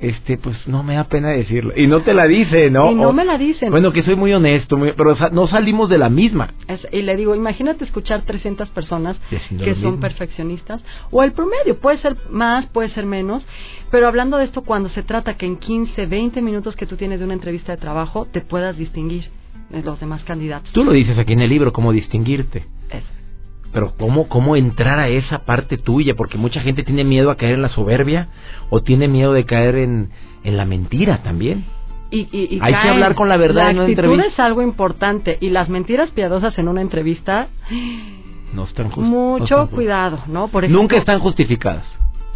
Este, 0.00 0.38
pues 0.38 0.56
no 0.66 0.82
me 0.82 0.94
da 0.94 1.04
pena 1.04 1.28
decirlo. 1.28 1.72
Y 1.76 1.86
no 1.86 2.00
te 2.00 2.14
la 2.14 2.26
dice, 2.26 2.70
¿no? 2.70 2.90
Y 2.90 2.94
no 2.94 3.12
me 3.12 3.24
la 3.24 3.36
dicen. 3.36 3.70
Bueno, 3.70 3.92
que 3.92 4.02
soy 4.02 4.16
muy 4.16 4.32
honesto, 4.32 4.78
pero 4.96 5.14
no 5.32 5.46
salimos 5.46 5.90
de 5.90 5.98
la 5.98 6.08
misma. 6.08 6.54
y 6.90 7.02
le 7.02 7.16
digo, 7.16 7.34
imagínate 7.34 7.84
escuchar 7.84 8.22
300 8.22 8.70
personas 8.70 9.16
que 9.28 9.74
son 9.76 10.00
perfeccionistas, 10.00 10.82
o 11.10 11.22
el 11.22 11.32
promedio, 11.32 11.78
puede 11.78 11.98
ser 11.98 12.16
más, 12.30 12.66
puede 12.66 12.88
ser 12.90 13.04
menos, 13.04 13.46
pero 13.90 14.08
hablando 14.08 14.38
de 14.38 14.44
esto, 14.44 14.62
cuando 14.62 14.88
se 14.90 15.02
trata 15.02 15.34
que 15.34 15.46
en 15.46 15.56
15, 15.56 16.06
20 16.06 16.40
minutos 16.42 16.76
que 16.76 16.86
tú 16.86 16.96
tienes 16.96 17.18
de 17.18 17.26
una 17.26 17.34
entrevista 17.34 17.72
de 17.72 17.78
trabajo, 17.78 18.26
te 18.26 18.40
puedas 18.40 18.76
distinguir 18.78 19.24
de 19.68 19.82
los 19.82 20.00
demás 20.00 20.22
candidatos. 20.24 20.72
Tú 20.72 20.84
lo 20.84 20.92
dices 20.92 21.18
aquí 21.18 21.34
en 21.34 21.40
el 21.40 21.50
libro, 21.50 21.72
cómo 21.72 21.92
distinguirte. 21.92 22.64
Pero 23.72 23.94
¿cómo, 23.98 24.28
¿cómo 24.28 24.56
entrar 24.56 24.98
a 24.98 25.08
esa 25.08 25.40
parte 25.40 25.78
tuya? 25.78 26.14
Porque 26.14 26.38
mucha 26.38 26.60
gente 26.60 26.82
tiene 26.82 27.04
miedo 27.04 27.30
a 27.30 27.36
caer 27.36 27.54
en 27.54 27.62
la 27.62 27.68
soberbia 27.68 28.28
o 28.68 28.82
tiene 28.82 29.06
miedo 29.08 29.32
de 29.32 29.44
caer 29.44 29.76
en, 29.76 30.10
en 30.42 30.56
la 30.56 30.64
mentira 30.64 31.22
también. 31.22 31.64
Y, 32.10 32.28
y, 32.32 32.58
Hay 32.60 32.72
que 32.72 32.88
hablar 32.88 33.14
con 33.14 33.28
la 33.28 33.36
verdad 33.36 33.70
en 33.70 33.78
una 33.78 33.86
entrevista. 33.86 34.26
es 34.26 34.40
algo 34.40 34.62
importante 34.62 35.38
y 35.40 35.50
las 35.50 35.68
mentiras 35.68 36.10
piadosas 36.10 36.58
en 36.58 36.66
una 36.66 36.80
entrevista 36.80 37.48
no 38.52 38.64
están 38.64 38.90
mucho 38.96 39.68
cuidado, 39.70 40.24
¿no? 40.26 40.48
Por 40.48 40.68
nunca 40.68 40.96
están 40.96 41.20
justificadas. 41.20 41.84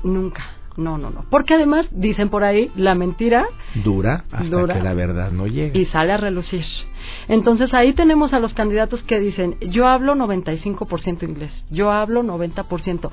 Nunca. 0.05 0.45
No, 0.77 0.99
no, 0.99 1.11
no. 1.11 1.25
Porque 1.31 1.55
además, 1.55 1.87
dicen 1.93 2.31
por 2.31 2.43
ahí, 2.43 2.71
la 2.75 2.95
mentira 2.95 3.47
dura 3.85 4.25
hasta 4.33 4.75
que 4.75 4.83
la 4.83 4.95
verdad 4.95 5.31
no 5.31 5.47
llega. 5.47 5.79
Y 5.79 5.87
sale 5.87 6.13
a 6.13 6.17
relucir. 6.17 6.65
Entonces 7.29 7.73
ahí 7.75 7.93
tenemos 7.93 8.33
a 8.33 8.41
los 8.41 8.55
candidatos 8.55 9.03
que 9.05 9.21
dicen, 9.21 9.57
yo 9.61 9.87
hablo 9.87 10.15
95% 10.15 11.23
inglés, 11.23 11.53
yo 11.71 11.91
hablo 11.91 12.23
90%. 12.23 13.11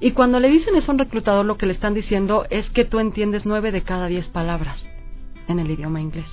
Y 0.00 0.12
cuando 0.12 0.40
le 0.40 0.48
dicen 0.48 0.76
eso 0.76 0.90
a 0.90 0.94
un 0.94 0.98
reclutador, 0.98 1.44
lo 1.44 1.56
que 1.56 1.66
le 1.66 1.72
están 1.72 1.94
diciendo 1.94 2.44
es 2.50 2.68
que 2.70 2.84
tú 2.84 2.98
entiendes 2.98 3.46
9 3.46 3.72
de 3.72 3.82
cada 3.82 4.06
10 4.06 4.26
palabras 4.28 4.76
en 5.48 5.58
el 5.58 5.70
idioma 5.70 6.00
inglés. 6.00 6.26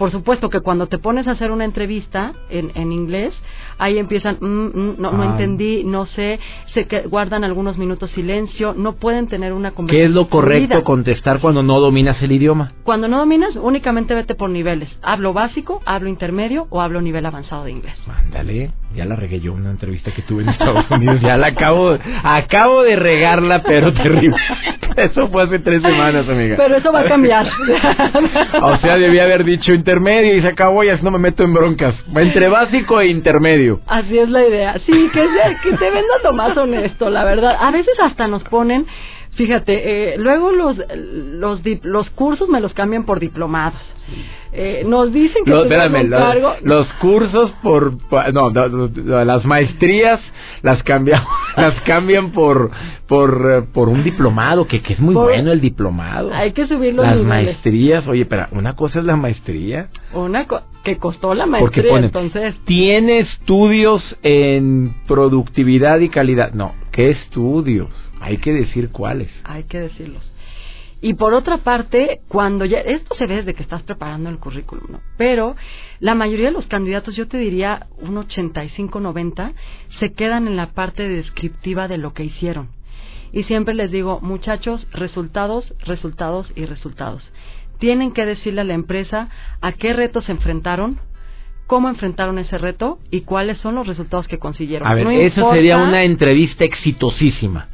Por 0.00 0.10
supuesto 0.10 0.48
que 0.48 0.60
cuando 0.60 0.86
te 0.86 0.96
pones 0.96 1.28
a 1.28 1.32
hacer 1.32 1.50
una 1.50 1.66
entrevista 1.66 2.32
en, 2.48 2.72
en 2.74 2.90
inglés, 2.90 3.34
ahí 3.76 3.98
empiezan, 3.98 4.38
mm, 4.40 4.46
mm, 4.46 4.94
no, 4.96 5.12
no 5.12 5.24
entendí, 5.24 5.84
no 5.84 6.06
sé, 6.06 6.40
se 6.72 6.86
que 6.86 7.02
guardan 7.02 7.44
algunos 7.44 7.76
minutos 7.76 8.10
silencio, 8.12 8.72
no 8.72 8.94
pueden 8.94 9.28
tener 9.28 9.52
una 9.52 9.72
conversación. 9.72 10.00
¿Qué 10.00 10.08
es 10.08 10.10
lo 10.10 10.30
correcto 10.30 10.84
contestar 10.84 11.38
cuando 11.42 11.62
no 11.62 11.80
dominas 11.80 12.16
el 12.22 12.32
idioma? 12.32 12.72
Cuando 12.82 13.08
no 13.08 13.18
dominas, 13.18 13.54
únicamente 13.56 14.14
vete 14.14 14.34
por 14.34 14.48
niveles. 14.48 14.88
Hablo 15.02 15.34
básico, 15.34 15.82
hablo 15.84 16.08
intermedio 16.08 16.66
o 16.70 16.80
hablo 16.80 17.02
nivel 17.02 17.26
avanzado 17.26 17.64
de 17.64 17.72
inglés. 17.72 17.96
Ándale, 18.08 18.70
ya 18.94 19.04
la 19.04 19.16
regué 19.16 19.40
yo 19.40 19.52
en 19.52 19.60
una 19.60 19.70
entrevista 19.70 20.10
que 20.12 20.22
tuve 20.22 20.42
en 20.42 20.48
Estados 20.50 20.90
Unidos, 20.90 21.20
ya 21.22 21.36
la 21.36 21.48
acabo, 21.48 21.96
acabo 22.22 22.82
de 22.82 22.96
regarla, 22.96 23.62
pero 23.62 23.92
terrible. 23.92 24.36
Eso 24.96 25.28
fue 25.28 25.44
hace 25.44 25.60
tres 25.60 25.82
semanas, 25.82 26.28
amiga. 26.28 26.56
Pero 26.56 26.76
eso 26.76 26.92
va 26.92 27.00
a 27.00 27.04
cambiar. 27.04 27.46
o 28.62 28.76
sea, 28.78 28.98
debía 28.98 29.22
haber 29.22 29.44
dicho 29.44 29.72
intermedio 29.72 30.36
y 30.36 30.42
se 30.42 30.48
acabó 30.48 30.82
y 30.82 30.88
así 30.88 31.02
no 31.04 31.12
me 31.12 31.18
meto 31.18 31.44
en 31.44 31.54
broncas. 31.54 31.94
Entre 32.14 32.48
básico 32.48 33.00
e 33.00 33.06
intermedio. 33.06 33.80
Así 33.86 34.18
es 34.18 34.28
la 34.28 34.44
idea. 34.44 34.74
Sí, 34.84 35.10
que, 35.12 35.26
que 35.62 35.76
te 35.76 35.90
vendas 35.90 36.22
lo 36.24 36.32
más 36.32 36.56
honesto, 36.56 37.08
la 37.08 37.24
verdad. 37.24 37.56
A 37.60 37.70
veces 37.70 37.94
hasta 38.00 38.26
nos 38.26 38.42
ponen 38.44 38.84
Fíjate, 39.40 40.12
eh, 40.12 40.18
luego 40.18 40.52
los, 40.52 40.76
los, 40.94 41.62
los 41.82 42.10
cursos 42.10 42.46
me 42.50 42.60
los 42.60 42.74
cambian 42.74 43.06
por 43.06 43.18
diplomados. 43.18 43.80
Eh, 44.52 44.84
nos 44.86 45.10
dicen 45.14 45.46
que 45.46 45.50
los, 45.50 46.86
cursos 47.00 47.50
por 47.62 47.96
no, 48.34 48.50
las 48.50 49.44
maestrías 49.46 50.20
las 50.60 50.82
cambian 50.82 51.22
las 51.56 51.80
cambian 51.84 52.32
por 52.32 52.70
por 53.06 53.50
eh, 53.50 53.62
por 53.72 53.88
un 53.88 54.04
diplomado 54.04 54.66
que, 54.66 54.82
que 54.82 54.92
es 54.92 55.00
muy 55.00 55.14
bueno 55.14 55.52
el 55.52 55.62
diplomado. 55.62 56.34
hay 56.34 56.52
que 56.52 56.66
subir 56.66 56.92
los 56.92 57.06
las 57.06 57.16
maestrías 57.16 58.06
oye 58.08 58.26
pero 58.26 58.46
una 58.50 58.76
cosa 58.76 58.98
es 58.98 59.06
la 59.06 59.16
maestría. 59.16 59.88
Una 60.12 60.46
que 60.84 60.98
costó 60.98 61.32
la 61.32 61.46
maestría 61.46 61.96
entonces 61.96 62.56
tiene 62.66 63.20
estudios 63.20 64.02
en 64.22 64.96
productividad 65.06 66.00
y 66.00 66.10
calidad 66.10 66.52
no 66.52 66.74
qué 66.92 67.10
estudios 67.10 67.90
hay 68.20 68.38
que 68.38 68.52
decir 68.52 68.90
cuáles 68.90 69.30
hay 69.44 69.64
que 69.64 69.78
decirlos 69.78 70.30
y 71.02 71.14
por 71.14 71.32
otra 71.32 71.58
parte, 71.58 72.20
cuando 72.28 72.66
ya, 72.66 72.80
esto 72.80 73.14
se 73.14 73.26
ve 73.26 73.36
desde 73.36 73.54
que 73.54 73.62
estás 73.62 73.82
preparando 73.82 74.28
el 74.28 74.38
currículum, 74.38 74.84
¿no? 74.90 75.00
Pero 75.16 75.56
la 75.98 76.14
mayoría 76.14 76.46
de 76.46 76.52
los 76.52 76.66
candidatos, 76.66 77.16
yo 77.16 77.26
te 77.26 77.38
diría 77.38 77.86
un 77.98 78.16
85-90, 78.16 79.54
se 79.98 80.12
quedan 80.12 80.46
en 80.46 80.56
la 80.56 80.72
parte 80.72 81.08
descriptiva 81.08 81.88
de 81.88 81.96
lo 81.96 82.12
que 82.12 82.24
hicieron. 82.24 82.68
Y 83.32 83.44
siempre 83.44 83.74
les 83.74 83.90
digo, 83.90 84.20
muchachos, 84.20 84.86
resultados, 84.92 85.72
resultados 85.78 86.52
y 86.54 86.66
resultados. 86.66 87.22
Tienen 87.78 88.12
que 88.12 88.26
decirle 88.26 88.60
a 88.60 88.64
la 88.64 88.74
empresa 88.74 89.30
a 89.62 89.72
qué 89.72 89.94
retos 89.94 90.26
se 90.26 90.32
enfrentaron, 90.32 91.00
cómo 91.70 91.88
enfrentaron 91.88 92.36
ese 92.40 92.58
reto 92.58 92.98
y 93.12 93.20
cuáles 93.20 93.56
son 93.58 93.76
los 93.76 93.86
resultados 93.86 94.26
que 94.26 94.38
consiguieron. 94.38 94.88
A 94.88 94.92
ver, 94.92 95.06
eso 95.06 95.52
sería 95.52 95.76
una 95.76 96.02
entrevista 96.02 96.64
exitosísima. 96.64 97.68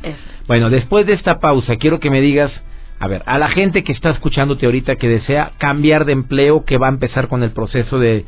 Bueno, 0.47 0.69
después 0.69 1.07
de 1.07 1.15
esta 1.15 1.41
pausa, 1.41 1.77
quiero 1.77 1.99
que 1.99 2.11
me 2.11 2.21
digas 2.21 2.53
a 2.99 3.09
ver, 3.09 3.23
a 3.25 3.39
la 3.39 3.49
gente 3.49 3.85
que 3.85 3.93
está 3.93 4.11
escuchándote 4.11 4.67
ahorita 4.67 4.97
que 4.97 5.09
desea 5.09 5.53
cambiar 5.57 6.05
de 6.05 6.13
empleo, 6.13 6.67
que 6.67 6.77
va 6.77 6.89
a 6.89 6.91
empezar 6.91 7.29
con 7.29 7.43
el 7.43 7.53
proceso 7.53 7.99
de, 7.99 8.27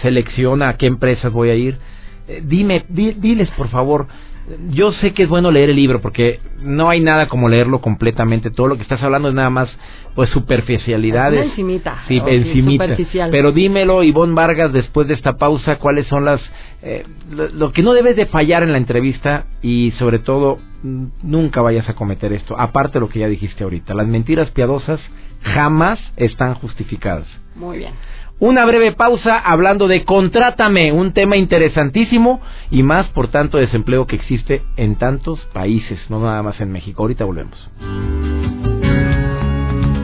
selección 0.00 0.62
a 0.62 0.78
qué 0.78 0.86
empresas 0.86 1.30
voy 1.30 1.50
a 1.50 1.54
ir, 1.54 1.76
eh, 2.28 2.40
dime, 2.42 2.86
diles 2.88 3.50
por 3.50 3.68
favor, 3.68 4.06
yo 4.70 4.92
sé 4.92 5.12
que 5.12 5.24
es 5.24 5.28
bueno 5.28 5.50
leer 5.50 5.70
el 5.70 5.76
libro 5.76 6.00
porque 6.00 6.40
no 6.60 6.88
hay 6.88 7.00
nada 7.00 7.28
como 7.28 7.48
leerlo 7.48 7.80
completamente. 7.80 8.50
Todo 8.50 8.68
lo 8.68 8.76
que 8.76 8.82
estás 8.82 9.02
hablando 9.02 9.28
es 9.28 9.34
nada 9.34 9.50
más 9.50 9.68
pues 10.14 10.30
superficialidades. 10.30 11.40
Una 11.40 11.50
encimita. 11.50 12.04
Sí, 12.08 12.22
encimita. 12.24 12.96
Pero 13.30 13.52
dímelo, 13.52 14.02
Ivonne 14.02 14.34
Vargas, 14.34 14.72
después 14.72 15.08
de 15.08 15.14
esta 15.14 15.36
pausa, 15.36 15.76
cuáles 15.76 16.06
son 16.06 16.24
las 16.24 16.40
eh, 16.82 17.04
lo, 17.30 17.72
que 17.72 17.82
no 17.82 17.94
debes 17.94 18.16
de 18.16 18.26
fallar 18.26 18.62
en 18.62 18.70
la 18.70 18.78
entrevista 18.78 19.46
y 19.62 19.92
sobre 19.98 20.20
todo 20.20 20.58
nunca 21.22 21.60
vayas 21.60 21.88
a 21.88 21.94
cometer 21.94 22.32
esto. 22.32 22.58
Aparte 22.58 22.94
de 22.94 23.00
lo 23.00 23.08
que 23.08 23.18
ya 23.18 23.28
dijiste 23.28 23.64
ahorita, 23.64 23.94
las 23.94 24.06
mentiras 24.06 24.50
piadosas 24.52 25.00
jamás 25.42 25.98
están 26.16 26.54
justificadas. 26.54 27.26
Muy 27.56 27.78
bien. 27.78 27.92
Una 28.38 28.66
breve 28.66 28.92
pausa 28.92 29.38
hablando 29.38 29.88
de 29.88 30.04
Contrátame, 30.04 30.92
un 30.92 31.12
tema 31.14 31.38
interesantísimo 31.38 32.42
y 32.70 32.82
más 32.82 33.06
por 33.08 33.28
tanto 33.28 33.56
desempleo 33.56 34.06
que 34.06 34.16
existe 34.16 34.60
en 34.76 34.96
tantos 34.96 35.40
países, 35.54 35.98
no 36.10 36.20
nada 36.20 36.42
más 36.42 36.60
en 36.60 36.70
México. 36.70 37.02
Ahorita 37.02 37.24
volvemos. 37.24 37.56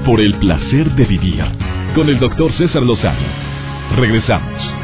Por 0.06 0.18
el 0.22 0.34
placer 0.38 0.92
de 0.92 1.04
vivir 1.04 1.44
con 1.94 2.08
el 2.08 2.18
doctor 2.18 2.50
César 2.52 2.82
Lozano. 2.82 3.20
Regresamos. 3.96 4.82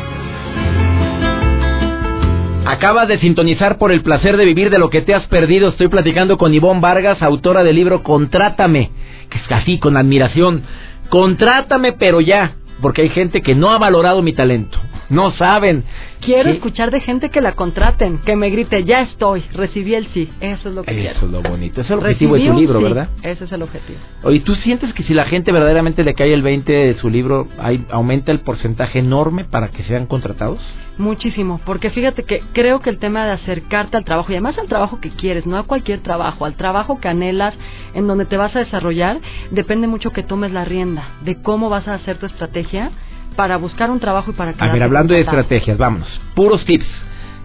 Acabas 2.66 3.08
de 3.08 3.18
sintonizar 3.18 3.78
por 3.78 3.92
el 3.92 4.02
placer 4.02 4.36
de 4.36 4.44
vivir 4.44 4.68
de 4.68 4.78
lo 4.78 4.90
que 4.90 5.00
te 5.00 5.14
has 5.14 5.26
perdido. 5.28 5.70
Estoy 5.70 5.88
platicando 5.88 6.36
con 6.36 6.52
Ivonne 6.52 6.82
Vargas, 6.82 7.22
autora 7.22 7.64
del 7.64 7.76
libro 7.76 8.02
Contrátame, 8.02 8.90
que 9.30 9.38
es 9.38 9.44
así 9.50 9.78
con 9.78 9.96
admiración. 9.96 10.64
Contrátame, 11.08 11.92
pero 11.94 12.20
ya 12.20 12.57
porque 12.80 13.02
hay 13.02 13.08
gente 13.10 13.42
que 13.42 13.54
no 13.54 13.70
ha 13.70 13.78
valorado 13.78 14.22
mi 14.22 14.32
talento. 14.32 14.78
No 15.08 15.32
saben. 15.32 15.84
Quiero 16.20 16.50
escuchar 16.50 16.90
de 16.90 17.00
gente 17.00 17.30
que 17.30 17.40
la 17.40 17.52
contraten, 17.52 18.18
que 18.18 18.36
me 18.36 18.50
grite, 18.50 18.84
ya 18.84 19.02
estoy, 19.02 19.42
recibí 19.52 19.94
el 19.94 20.08
sí. 20.08 20.28
Eso 20.40 20.68
es 20.68 20.74
lo 20.74 20.82
que 20.82 20.90
Eso 20.90 21.00
quiero. 21.00 21.26
Es 21.26 21.32
lo 21.32 21.50
bonito. 21.50 21.80
es 21.80 21.90
el 21.90 21.98
objetivo 21.98 22.34
de 22.34 22.46
su 22.46 22.52
libro, 22.52 22.80
¿verdad? 22.80 23.08
Ese 23.22 23.44
es 23.44 23.52
el 23.52 23.62
objetivo. 23.62 23.98
Oye, 24.22 24.40
¿tú 24.40 24.54
sientes 24.56 24.92
que 24.92 25.02
si 25.04 25.14
la 25.14 25.24
gente 25.24 25.52
verdaderamente 25.52 26.04
le 26.04 26.14
cae 26.14 26.34
el 26.34 26.42
20 26.42 26.72
de 26.72 26.94
su 26.96 27.08
libro, 27.08 27.48
hay, 27.58 27.84
aumenta 27.90 28.32
el 28.32 28.40
porcentaje 28.40 28.98
enorme 28.98 29.44
para 29.44 29.68
que 29.68 29.82
sean 29.84 30.06
contratados? 30.06 30.58
Muchísimo, 30.98 31.60
porque 31.64 31.90
fíjate 31.90 32.24
que 32.24 32.42
creo 32.52 32.80
que 32.80 32.90
el 32.90 32.98
tema 32.98 33.24
de 33.24 33.32
acercarte 33.32 33.96
al 33.96 34.04
trabajo, 34.04 34.32
y 34.32 34.34
además 34.34 34.58
al 34.58 34.66
trabajo 34.66 35.00
que 35.00 35.10
quieres, 35.10 35.46
no 35.46 35.56
a 35.56 35.62
cualquier 35.62 36.00
trabajo, 36.00 36.44
al 36.44 36.54
trabajo 36.54 37.00
que 37.00 37.08
anhelas, 37.08 37.54
en 37.94 38.08
donde 38.08 38.24
te 38.24 38.36
vas 38.36 38.54
a 38.56 38.58
desarrollar, 38.58 39.20
depende 39.52 39.86
mucho 39.86 40.10
que 40.10 40.24
tomes 40.24 40.52
la 40.52 40.64
rienda 40.64 41.04
de 41.24 41.40
cómo 41.40 41.70
vas 41.70 41.86
a 41.86 41.94
hacer 41.94 42.18
tu 42.18 42.26
estrategia 42.26 42.90
para 43.38 43.56
buscar 43.56 43.88
un 43.88 44.00
trabajo 44.00 44.32
y 44.32 44.34
para 44.34 44.52
A 44.58 44.72
ver, 44.72 44.82
hablando 44.82 45.14
de 45.14 45.20
estrategias, 45.20 45.78
vámonos. 45.78 46.08
Puros 46.34 46.64
tips. 46.64 46.88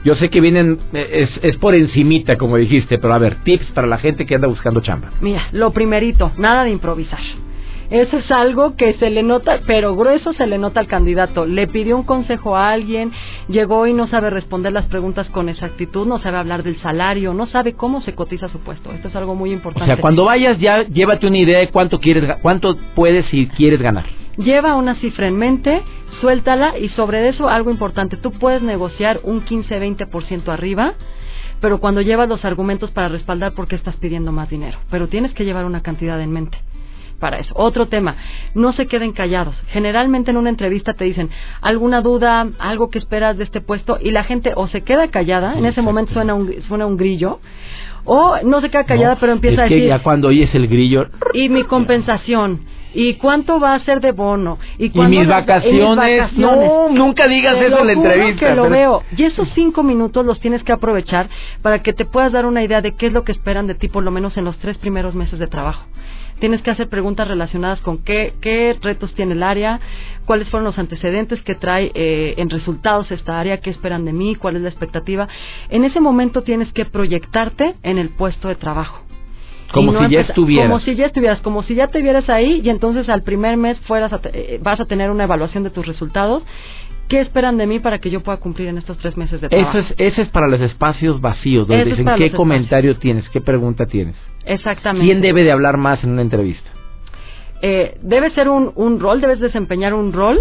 Yo 0.04 0.16
sé 0.16 0.30
que 0.30 0.42
vienen, 0.42 0.80
es, 0.92 1.30
es 1.44 1.56
por 1.58 1.76
encimita, 1.76 2.36
como 2.36 2.58
dijiste, 2.58 2.98
pero 2.98 3.14
a 3.14 3.20
ver, 3.20 3.36
tips 3.44 3.68
para 3.74 3.86
la 3.86 4.00
gente 4.00 4.26
que 4.26 4.34
anda 4.34 4.48
buscando 4.48 4.82
chamba. 4.82 5.12
Mira, 5.22 5.44
lo 5.52 5.70
primerito, 5.70 6.32
nada 6.36 6.64
de 6.64 6.72
improvisar. 6.72 7.20
Eso 7.92 8.18
es 8.18 8.32
algo 8.32 8.76
que 8.76 8.94
se 8.94 9.12
le 9.12 9.22
nota, 9.22 9.60
pero 9.68 9.96
grueso 9.96 10.34
se 10.34 10.48
le 10.48 10.58
nota 10.58 10.80
al 10.80 10.88
candidato. 10.88 11.46
Le 11.46 11.68
pidió 11.68 11.96
un 11.96 12.04
consejo 12.06 12.58
a 12.58 12.72
alguien, 12.72 13.12
llegó 13.48 13.86
y 13.86 13.94
no 13.94 14.08
sabe 14.08 14.32
responder 14.32 14.74
las 14.74 14.86
preguntas 14.86 15.30
con 15.30 15.48
exactitud, 15.48 16.08
no 16.08 16.18
sabe 16.18 16.38
hablar 16.38 16.64
del 16.64 16.78
salario, 16.78 17.36
no 17.36 17.46
sabe 17.46 17.74
cómo 17.74 18.02
se 18.02 18.16
cotiza 18.16 18.50
su 18.50 18.62
puesto. 18.62 18.92
Esto 18.92 19.10
es 19.10 19.16
algo 19.16 19.36
muy 19.36 19.52
importante. 19.52 19.84
O 19.84 19.94
sea, 19.94 20.02
cuando 20.02 20.26
vayas 20.26 20.58
ya 20.58 20.88
llévate 20.88 21.28
una 21.28 21.38
idea 21.38 21.60
de 21.60 21.68
cuánto 21.68 22.00
quieres, 22.00 22.36
cuánto 22.42 22.78
puedes 22.96 23.32
y 23.32 23.46
quieres 23.46 23.80
ganar 23.80 24.23
lleva 24.38 24.76
una 24.76 24.96
cifra 24.96 25.28
en 25.28 25.38
mente, 25.38 25.82
suéltala 26.22 26.78
y 26.78 26.90
sobre 26.90 27.28
eso 27.30 27.50
algo 27.50 27.72
importante, 27.72 28.18
tú 28.18 28.32
puedes 28.32 28.62
negociar 28.62 29.20
un 29.24 29.46
15-20% 29.46 30.50
arriba, 30.50 30.94
pero 31.62 31.80
cuando 31.80 32.02
llevas 32.02 32.28
los 32.28 32.44
argumentos 32.46 32.92
para 32.92 33.08
respaldar 33.08 33.54
por 33.54 33.68
qué 33.68 33.76
estás 33.76 33.96
pidiendo 33.98 34.32
más 34.32 34.50
dinero, 34.50 34.80
pero 34.90 35.08
tienes 35.08 35.34
que 35.34 35.46
llevar 35.46 35.66
una 35.66 35.82
cantidad 35.82 36.20
en 36.22 36.32
mente 36.32 36.58
para 37.20 37.38
eso. 37.38 37.54
Otro 37.56 37.88
tema, 37.88 38.18
no 38.54 38.74
se 38.74 38.86
queden 38.88 39.14
callados. 39.14 39.56
Generalmente 39.70 40.32
en 40.32 40.36
una 40.36 40.50
entrevista 40.50 40.94
te 40.94 41.06
dicen 41.06 41.30
alguna 41.62 42.02
duda, 42.02 42.46
algo 42.60 42.90
que 42.90 43.00
esperas 43.00 43.38
de 43.38 43.46
este 43.46 43.62
puesto 43.62 43.98
y 44.02 44.12
la 44.12 44.26
gente 44.26 44.52
o 44.56 44.68
se 44.68 44.82
queda 44.82 45.08
callada, 45.08 45.58
en 45.58 45.66
ese 45.66 45.82
momento 45.82 46.12
suena 46.12 46.34
un, 46.34 46.54
suena 46.68 46.86
un 46.86 46.98
grillo, 46.98 47.40
o 48.04 48.36
no 48.44 48.60
se 48.60 48.70
queda 48.70 48.84
callada 48.84 49.16
pero 49.22 49.32
empieza 49.32 49.62
a 49.62 49.64
decir... 49.70 49.88
ya 49.88 50.00
cuando 50.00 50.28
oyes 50.28 50.54
el 50.54 50.68
grillo... 50.68 51.08
Y 51.34 51.48
mi 51.48 51.64
compensación 51.64 52.66
¿Y 52.94 53.16
cuánto 53.16 53.60
va 53.60 53.76
a 53.76 53.80
ser 53.80 54.02
de 54.02 54.12
bono? 54.12 54.60
¿Y, 54.78 54.90
mis, 54.90 55.28
vacaciones? 55.28 56.34
No, 56.34 56.90
nunca 56.90 57.28
digas 57.28 57.58
eso 57.58 57.80
en 57.80 57.88
la 57.88 57.94
entrevista. 57.94 58.50
que 58.50 58.56
lo 58.56 58.70
veo. 58.70 59.04
Y 59.16 59.24
esos 59.24 59.50
cinco 59.56 59.84
minutos 59.84 60.26
los 60.26 60.40
tienes 60.40 60.64
que 60.64 60.72
aprovechar 60.72 61.30
para 61.62 61.82
que 61.82 61.94
te 61.94 62.06
puedas 62.06 62.32
dar 62.32 62.46
una 62.46 62.64
idea 62.64 62.82
de 62.82 62.94
qué 62.94 63.08
es 63.08 63.14
lo 63.14 63.24
que 63.24 63.32
esperan 63.32 63.68
de 63.68 63.76
ti, 63.76 63.88
por 63.88 64.04
lo 64.04 64.12
menos 64.12 64.38
en 64.38 64.46
los 64.46 64.58
tres 64.58 64.78
primeros 64.78 65.16
meses 65.16 65.40
de 65.40 65.48
trabajo. 65.48 65.86
Tienes 66.40 66.62
que 66.62 66.72
hacer 66.72 66.90
preguntas 66.90 67.28
relacionadas 67.28 67.80
con 67.82 68.00
qué, 68.00 68.34
qué 68.42 68.78
retos 68.82 69.14
tiene 69.14 69.34
el 69.34 69.44
área, 69.44 69.80
cuáles 70.26 70.50
fueron 70.50 70.66
los 70.66 70.78
antecedentes 70.78 71.42
que 71.44 71.56
trae 71.56 71.92
eh, 71.94 72.34
en 72.38 72.50
resultados 72.50 73.10
esta 73.12 73.40
área, 73.40 73.62
qué 73.62 73.70
esperan 73.70 74.04
de 74.04 74.14
mí, 74.14 74.36
cuál 74.36 74.58
es 74.58 74.62
la 74.62 74.70
expectativa. 74.70 75.28
En 75.70 75.86
ese 75.86 76.00
momento 76.00 76.42
tienes 76.42 76.72
que 76.74 76.86
proyectarte 76.86 77.76
en 77.84 77.98
el 77.98 78.10
puesto 78.10 78.48
de 78.48 78.56
trabajo. 78.56 79.03
Como 79.74 80.06
si 80.06 80.14
ya 80.14 80.22
estuvieras. 80.22 80.70
Como 80.70 80.80
si 80.80 80.96
ya 80.96 81.06
estuvieras, 81.08 81.42
como 81.42 81.64
si 81.64 81.76
ya 81.76 81.88
te 81.88 82.02
vieras 82.02 82.30
ahí 82.30 82.62
y 82.64 82.70
entonces 82.70 83.10
al 83.10 83.24
primer 83.24 83.58
mes 83.58 83.80
fueras 83.82 84.12
eh, 84.32 84.60
vas 84.62 84.80
a 84.80 84.86
tener 84.86 85.10
una 85.10 85.24
evaluación 85.24 85.64
de 85.64 85.72
tus 85.72 85.86
resultados. 85.86 86.44
¿Qué 87.10 87.20
esperan 87.20 87.58
de 87.58 87.68
mí 87.68 87.80
para 87.80 88.00
que 88.00 88.10
yo 88.10 88.22
pueda 88.22 88.38
cumplir 88.38 88.70
en 88.70 88.78
estos 88.78 88.98
tres 89.00 89.18
meses 89.18 89.42
de 89.42 89.50
trabajo? 89.50 89.78
Eso 89.78 89.88
es, 89.90 89.96
ese 89.98 90.22
es 90.22 90.30
para 90.30 90.48
los 90.48 90.62
espacios 90.62 91.20
vacíos, 91.20 91.68
donde 91.68 91.86
dicen 91.86 92.08
qué 92.18 92.32
comentario 92.32 92.96
tienes, 92.98 93.28
qué 93.30 93.42
pregunta 93.42 93.86
tienes. 93.86 94.16
Exactamente. 94.46 95.06
¿Quién 95.06 95.22
debe 95.22 95.44
de 95.44 95.52
hablar 95.52 95.78
más 95.78 96.04
en 96.04 96.12
una 96.12 96.22
entrevista? 96.22 96.70
Eh, 97.62 97.98
debe 98.02 98.32
ser 98.32 98.50
un, 98.50 98.72
un 98.76 99.00
rol, 99.00 99.22
debes 99.22 99.40
desempeñar 99.40 99.94
un 99.94 100.14
rol 100.14 100.40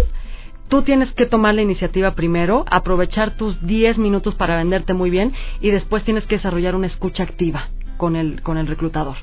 tú 0.69 0.81
tienes 0.81 1.11
que 1.13 1.27
tomar 1.27 1.53
la 1.53 1.61
iniciativa 1.61 2.15
primero, 2.15 2.65
aprovechar 2.71 3.37
tus 3.37 3.61
10 3.67 3.99
minutos 3.99 4.33
para 4.33 4.55
venderte 4.55 4.95
muy 4.95 5.11
bien 5.11 5.33
y 5.61 5.69
después 5.69 6.03
tienes 6.03 6.25
que 6.25 6.37
desarrollar 6.37 6.75
una 6.75 6.87
escucha 6.87 7.21
activa 7.21 7.69
con 7.97 8.15
el, 8.15 8.41
con 8.41 8.57
el 8.57 8.67
reclutador, 8.67 9.15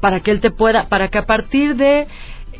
para 0.00 0.20
que 0.20 0.30
él 0.30 0.40
te 0.40 0.50
pueda, 0.50 0.88
para 0.88 1.08
que 1.08 1.18
a 1.18 1.26
partir 1.26 1.76
de 1.76 2.06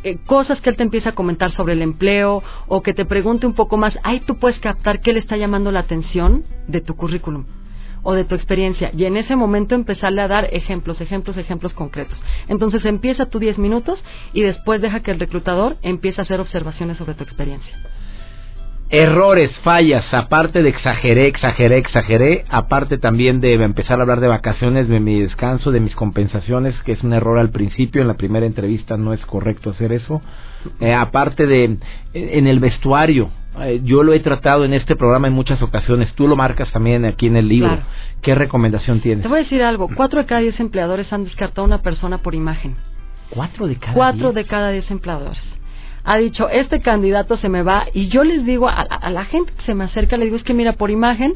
eh, 0.04 0.18
cosas 0.26 0.60
que 0.60 0.70
él 0.70 0.76
te 0.76 0.82
empieza 0.82 1.10
a 1.10 1.14
comentar 1.14 1.52
sobre 1.52 1.74
el 1.74 1.82
empleo 1.82 2.42
o 2.66 2.82
que 2.82 2.94
te 2.94 3.04
pregunte 3.04 3.46
un 3.46 3.54
poco 3.54 3.76
más, 3.76 3.94
ahí 4.02 4.20
tú 4.20 4.38
puedes 4.38 4.58
captar 4.60 5.00
qué 5.00 5.12
le 5.12 5.20
está 5.20 5.36
llamando 5.36 5.70
la 5.70 5.80
atención 5.80 6.44
de 6.66 6.80
tu 6.80 6.96
currículum 6.96 7.44
o 8.02 8.14
de 8.14 8.24
tu 8.24 8.34
experiencia. 8.34 8.90
Y 8.96 9.04
en 9.04 9.16
ese 9.16 9.36
momento 9.36 9.74
empezarle 9.74 10.22
a 10.22 10.28
dar 10.28 10.48
ejemplos, 10.52 11.00
ejemplos, 11.00 11.36
ejemplos 11.36 11.72
concretos. 11.72 12.18
Entonces 12.48 12.84
empieza 12.84 13.26
tú 13.26 13.38
10 13.38 13.58
minutos 13.58 14.02
y 14.32 14.42
después 14.42 14.80
deja 14.80 15.00
que 15.00 15.12
el 15.12 15.20
reclutador 15.20 15.76
empiece 15.82 16.20
a 16.20 16.24
hacer 16.24 16.40
observaciones 16.40 16.96
sobre 16.98 17.14
tu 17.14 17.22
experiencia 17.22 17.78
errores, 18.92 19.50
fallas, 19.64 20.04
aparte 20.12 20.62
de 20.62 20.68
exageré, 20.68 21.26
exageré, 21.26 21.78
exageré, 21.78 22.44
aparte 22.50 22.98
también 22.98 23.40
de 23.40 23.54
empezar 23.54 23.98
a 23.98 24.02
hablar 24.02 24.20
de 24.20 24.28
vacaciones, 24.28 24.86
de 24.86 25.00
mi 25.00 25.18
descanso, 25.22 25.70
de 25.70 25.80
mis 25.80 25.96
compensaciones, 25.96 26.74
que 26.82 26.92
es 26.92 27.02
un 27.02 27.14
error 27.14 27.38
al 27.38 27.48
principio, 27.48 28.02
en 28.02 28.08
la 28.08 28.14
primera 28.14 28.44
entrevista 28.44 28.98
no 28.98 29.14
es 29.14 29.24
correcto 29.24 29.70
hacer 29.70 29.92
eso. 29.92 30.20
Eh, 30.78 30.92
aparte 30.92 31.46
de 31.46 31.78
en 32.12 32.46
el 32.46 32.60
vestuario, 32.60 33.30
eh, 33.62 33.80
yo 33.82 34.02
lo 34.02 34.12
he 34.12 34.20
tratado 34.20 34.66
en 34.66 34.74
este 34.74 34.94
programa 34.94 35.26
en 35.26 35.32
muchas 35.32 35.62
ocasiones, 35.62 36.12
tú 36.12 36.28
lo 36.28 36.36
marcas 36.36 36.70
también 36.70 37.06
aquí 37.06 37.28
en 37.28 37.36
el 37.36 37.48
libro. 37.48 37.78
¿Qué 38.20 38.34
recomendación 38.34 39.00
tienes? 39.00 39.22
Te 39.22 39.28
voy 39.28 39.40
a 39.40 39.42
decir 39.42 39.62
algo, 39.62 39.88
cuatro 39.96 40.20
de 40.20 40.26
cada 40.26 40.42
diez 40.42 40.60
empleadores 40.60 41.10
han 41.14 41.24
descartado 41.24 41.62
a 41.62 41.64
una 41.64 41.80
persona 41.80 42.18
por 42.18 42.34
imagen. 42.34 42.76
¿Cuatro 43.30 43.66
de 43.66 43.76
cada 43.76 43.94
Cuatro 43.94 44.32
de 44.34 44.44
cada 44.44 44.70
diez 44.70 44.90
empleadores 44.90 45.40
ha 46.04 46.16
dicho, 46.16 46.48
este 46.48 46.80
candidato 46.80 47.36
se 47.36 47.48
me 47.48 47.62
va, 47.62 47.86
y 47.92 48.08
yo 48.08 48.24
les 48.24 48.44
digo 48.44 48.68
a, 48.68 49.10
la 49.10 49.24
gente 49.24 49.52
que 49.52 49.62
se 49.64 49.74
me 49.74 49.84
acerca, 49.84 50.16
le 50.16 50.24
digo, 50.24 50.36
es 50.36 50.42
que 50.42 50.54
mira, 50.54 50.72
por 50.74 50.90
imagen, 50.90 51.34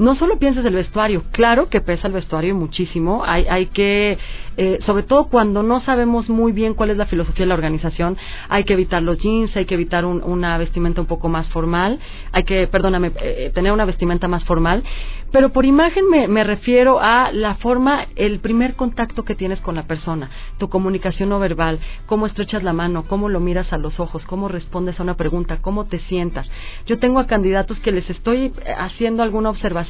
no 0.00 0.14
solo 0.14 0.38
pienses 0.38 0.64
el 0.64 0.74
vestuario, 0.74 1.24
claro 1.30 1.68
que 1.68 1.82
pesa 1.82 2.06
el 2.06 2.14
vestuario 2.14 2.54
muchísimo, 2.54 3.22
hay, 3.22 3.44
hay 3.50 3.66
que, 3.66 4.16
eh, 4.56 4.78
sobre 4.86 5.02
todo 5.02 5.26
cuando 5.26 5.62
no 5.62 5.82
sabemos 5.82 6.30
muy 6.30 6.52
bien 6.52 6.72
cuál 6.72 6.88
es 6.88 6.96
la 6.96 7.04
filosofía 7.04 7.44
de 7.44 7.48
la 7.48 7.54
organización, 7.54 8.16
hay 8.48 8.64
que 8.64 8.72
evitar 8.72 9.02
los 9.02 9.18
jeans, 9.18 9.54
hay 9.58 9.66
que 9.66 9.74
evitar 9.74 10.06
una 10.06 10.56
vestimenta 10.56 11.02
un 11.02 11.06
poco 11.06 11.28
más 11.28 11.46
formal, 11.48 11.98
hay 12.32 12.44
que, 12.44 12.66
perdóname, 12.66 13.08
eh, 13.08 13.12
eh, 13.20 13.50
tener 13.52 13.72
una 13.72 13.84
vestimenta 13.84 14.26
más 14.26 14.42
formal, 14.44 14.82
pero 15.32 15.50
por 15.50 15.66
imagen 15.66 16.08
me, 16.08 16.28
me 16.28 16.44
refiero 16.44 16.98
a 16.98 17.30
la 17.30 17.56
forma, 17.56 18.06
el 18.16 18.40
primer 18.40 18.76
contacto 18.76 19.24
que 19.24 19.34
tienes 19.34 19.60
con 19.60 19.74
la 19.74 19.82
persona, 19.82 20.30
tu 20.56 20.70
comunicación 20.70 21.28
no 21.28 21.38
verbal, 21.38 21.78
cómo 22.06 22.26
estrechas 22.26 22.62
la 22.62 22.72
mano, 22.72 23.04
cómo 23.06 23.28
lo 23.28 23.38
miras 23.38 23.70
a 23.74 23.76
los 23.76 24.00
ojos, 24.00 24.24
cómo 24.24 24.48
respondes 24.48 24.98
a 24.98 25.02
una 25.02 25.18
pregunta, 25.18 25.58
cómo 25.60 25.84
te 25.84 25.98
sientas. 25.98 26.50
Yo 26.86 26.98
tengo 26.98 27.20
a 27.20 27.26
candidatos 27.26 27.78
que 27.80 27.92
les 27.92 28.08
estoy 28.08 28.54
haciendo 28.78 29.22
alguna 29.22 29.50
observación 29.50 29.89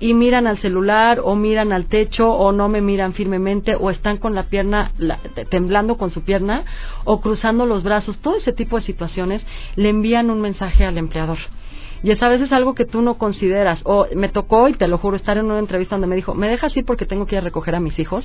y 0.00 0.14
miran 0.14 0.46
al 0.46 0.58
celular 0.58 1.20
o 1.22 1.36
miran 1.36 1.72
al 1.72 1.84
techo 1.86 2.30
o 2.30 2.52
no 2.52 2.68
me 2.68 2.80
miran 2.80 3.12
firmemente 3.12 3.76
o 3.76 3.90
están 3.90 4.16
con 4.16 4.34
la 4.34 4.44
pierna 4.44 4.92
temblando 5.50 5.96
con 5.98 6.10
su 6.10 6.22
pierna 6.22 6.64
o 7.04 7.20
cruzando 7.20 7.66
los 7.66 7.82
brazos, 7.82 8.16
todo 8.22 8.38
ese 8.38 8.52
tipo 8.52 8.78
de 8.78 8.86
situaciones 8.86 9.42
le 9.76 9.90
envían 9.90 10.30
un 10.30 10.40
mensaje 10.40 10.86
al 10.86 10.96
empleador. 10.96 11.38
Y 12.02 12.10
es 12.12 12.22
a 12.22 12.28
veces 12.30 12.50
algo 12.50 12.74
que 12.74 12.86
tú 12.86 13.02
no 13.02 13.18
consideras. 13.18 13.78
O 13.84 14.06
me 14.16 14.28
tocó, 14.28 14.68
y 14.68 14.72
te 14.72 14.88
lo 14.88 14.96
juro, 14.96 15.16
estar 15.16 15.36
en 15.36 15.44
una 15.44 15.58
entrevista 15.58 15.96
donde 15.96 16.06
me 16.06 16.16
dijo, 16.16 16.34
¿me 16.34 16.48
dejas 16.48 16.74
ir 16.76 16.86
porque 16.86 17.04
tengo 17.04 17.26
que 17.26 17.34
ir 17.34 17.40
a 17.40 17.44
recoger 17.44 17.74
a 17.74 17.80
mis 17.80 17.98
hijos? 17.98 18.24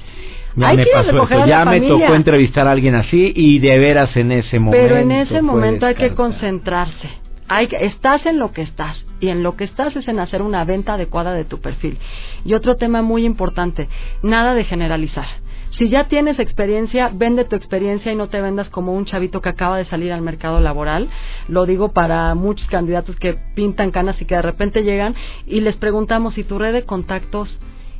Ya 0.55 0.69
Hay 0.69 0.77
me 0.77 0.83
que 0.83 0.89
ir 0.91 0.95
a 0.95 0.99
pasó 0.99 1.11
recoger 1.11 1.37
a 1.37 1.39
la 1.41 1.47
ya 1.47 1.65
me 1.65 1.81
tocó 1.81 2.15
entrevistar 2.15 2.69
a 2.69 2.71
alguien 2.71 2.95
así 2.95 3.33
y 3.35 3.59
de 3.59 3.77
veras 3.77 4.15
en 4.15 4.31
ese 4.31 4.59
momento. 4.59 4.81
Pero 4.81 4.97
en 4.97 5.11
ese 5.11 5.41
momento 5.41 5.85
hay 5.85 5.95
que 5.95 6.15
concentrarse. 6.15 7.24
Hay 7.47 7.69
estás 7.79 8.25
en 8.25 8.39
lo 8.39 8.51
que 8.51 8.63
estás 8.63 8.97
y 9.19 9.29
en 9.29 9.43
lo 9.43 9.55
que 9.55 9.65
estás 9.65 9.95
es 9.95 10.07
en 10.07 10.19
hacer 10.19 10.41
una 10.41 10.65
venta 10.65 10.95
adecuada 10.95 11.33
de 11.33 11.45
tu 11.45 11.59
perfil. 11.61 11.97
Y 12.43 12.53
otro 12.53 12.75
tema 12.75 13.01
muy 13.01 13.25
importante, 13.25 13.87
nada 14.23 14.53
de 14.53 14.63
generalizar. 14.63 15.27
Si 15.77 15.89
ya 15.89 16.05
tienes 16.05 16.39
experiencia, 16.39 17.11
vende 17.13 17.43
tu 17.43 17.55
experiencia 17.55 18.11
y 18.11 18.15
no 18.15 18.29
te 18.29 18.41
vendas 18.41 18.69
como 18.69 18.93
un 18.93 19.05
chavito 19.05 19.41
que 19.41 19.49
acaba 19.49 19.77
de 19.77 19.85
salir 19.85 20.13
al 20.13 20.21
mercado 20.21 20.61
laboral. 20.61 21.09
Lo 21.49 21.65
digo 21.65 21.91
para 21.91 22.33
muchos 22.33 22.67
candidatos 22.67 23.17
que 23.17 23.35
pintan 23.55 23.91
canas 23.91 24.21
y 24.21 24.25
que 24.25 24.35
de 24.35 24.41
repente 24.41 24.83
llegan 24.83 25.15
y 25.45 25.59
les 25.59 25.75
preguntamos 25.75 26.33
si 26.35 26.43
tu 26.43 26.57
red 26.57 26.73
de 26.73 26.85
contactos 26.85 27.49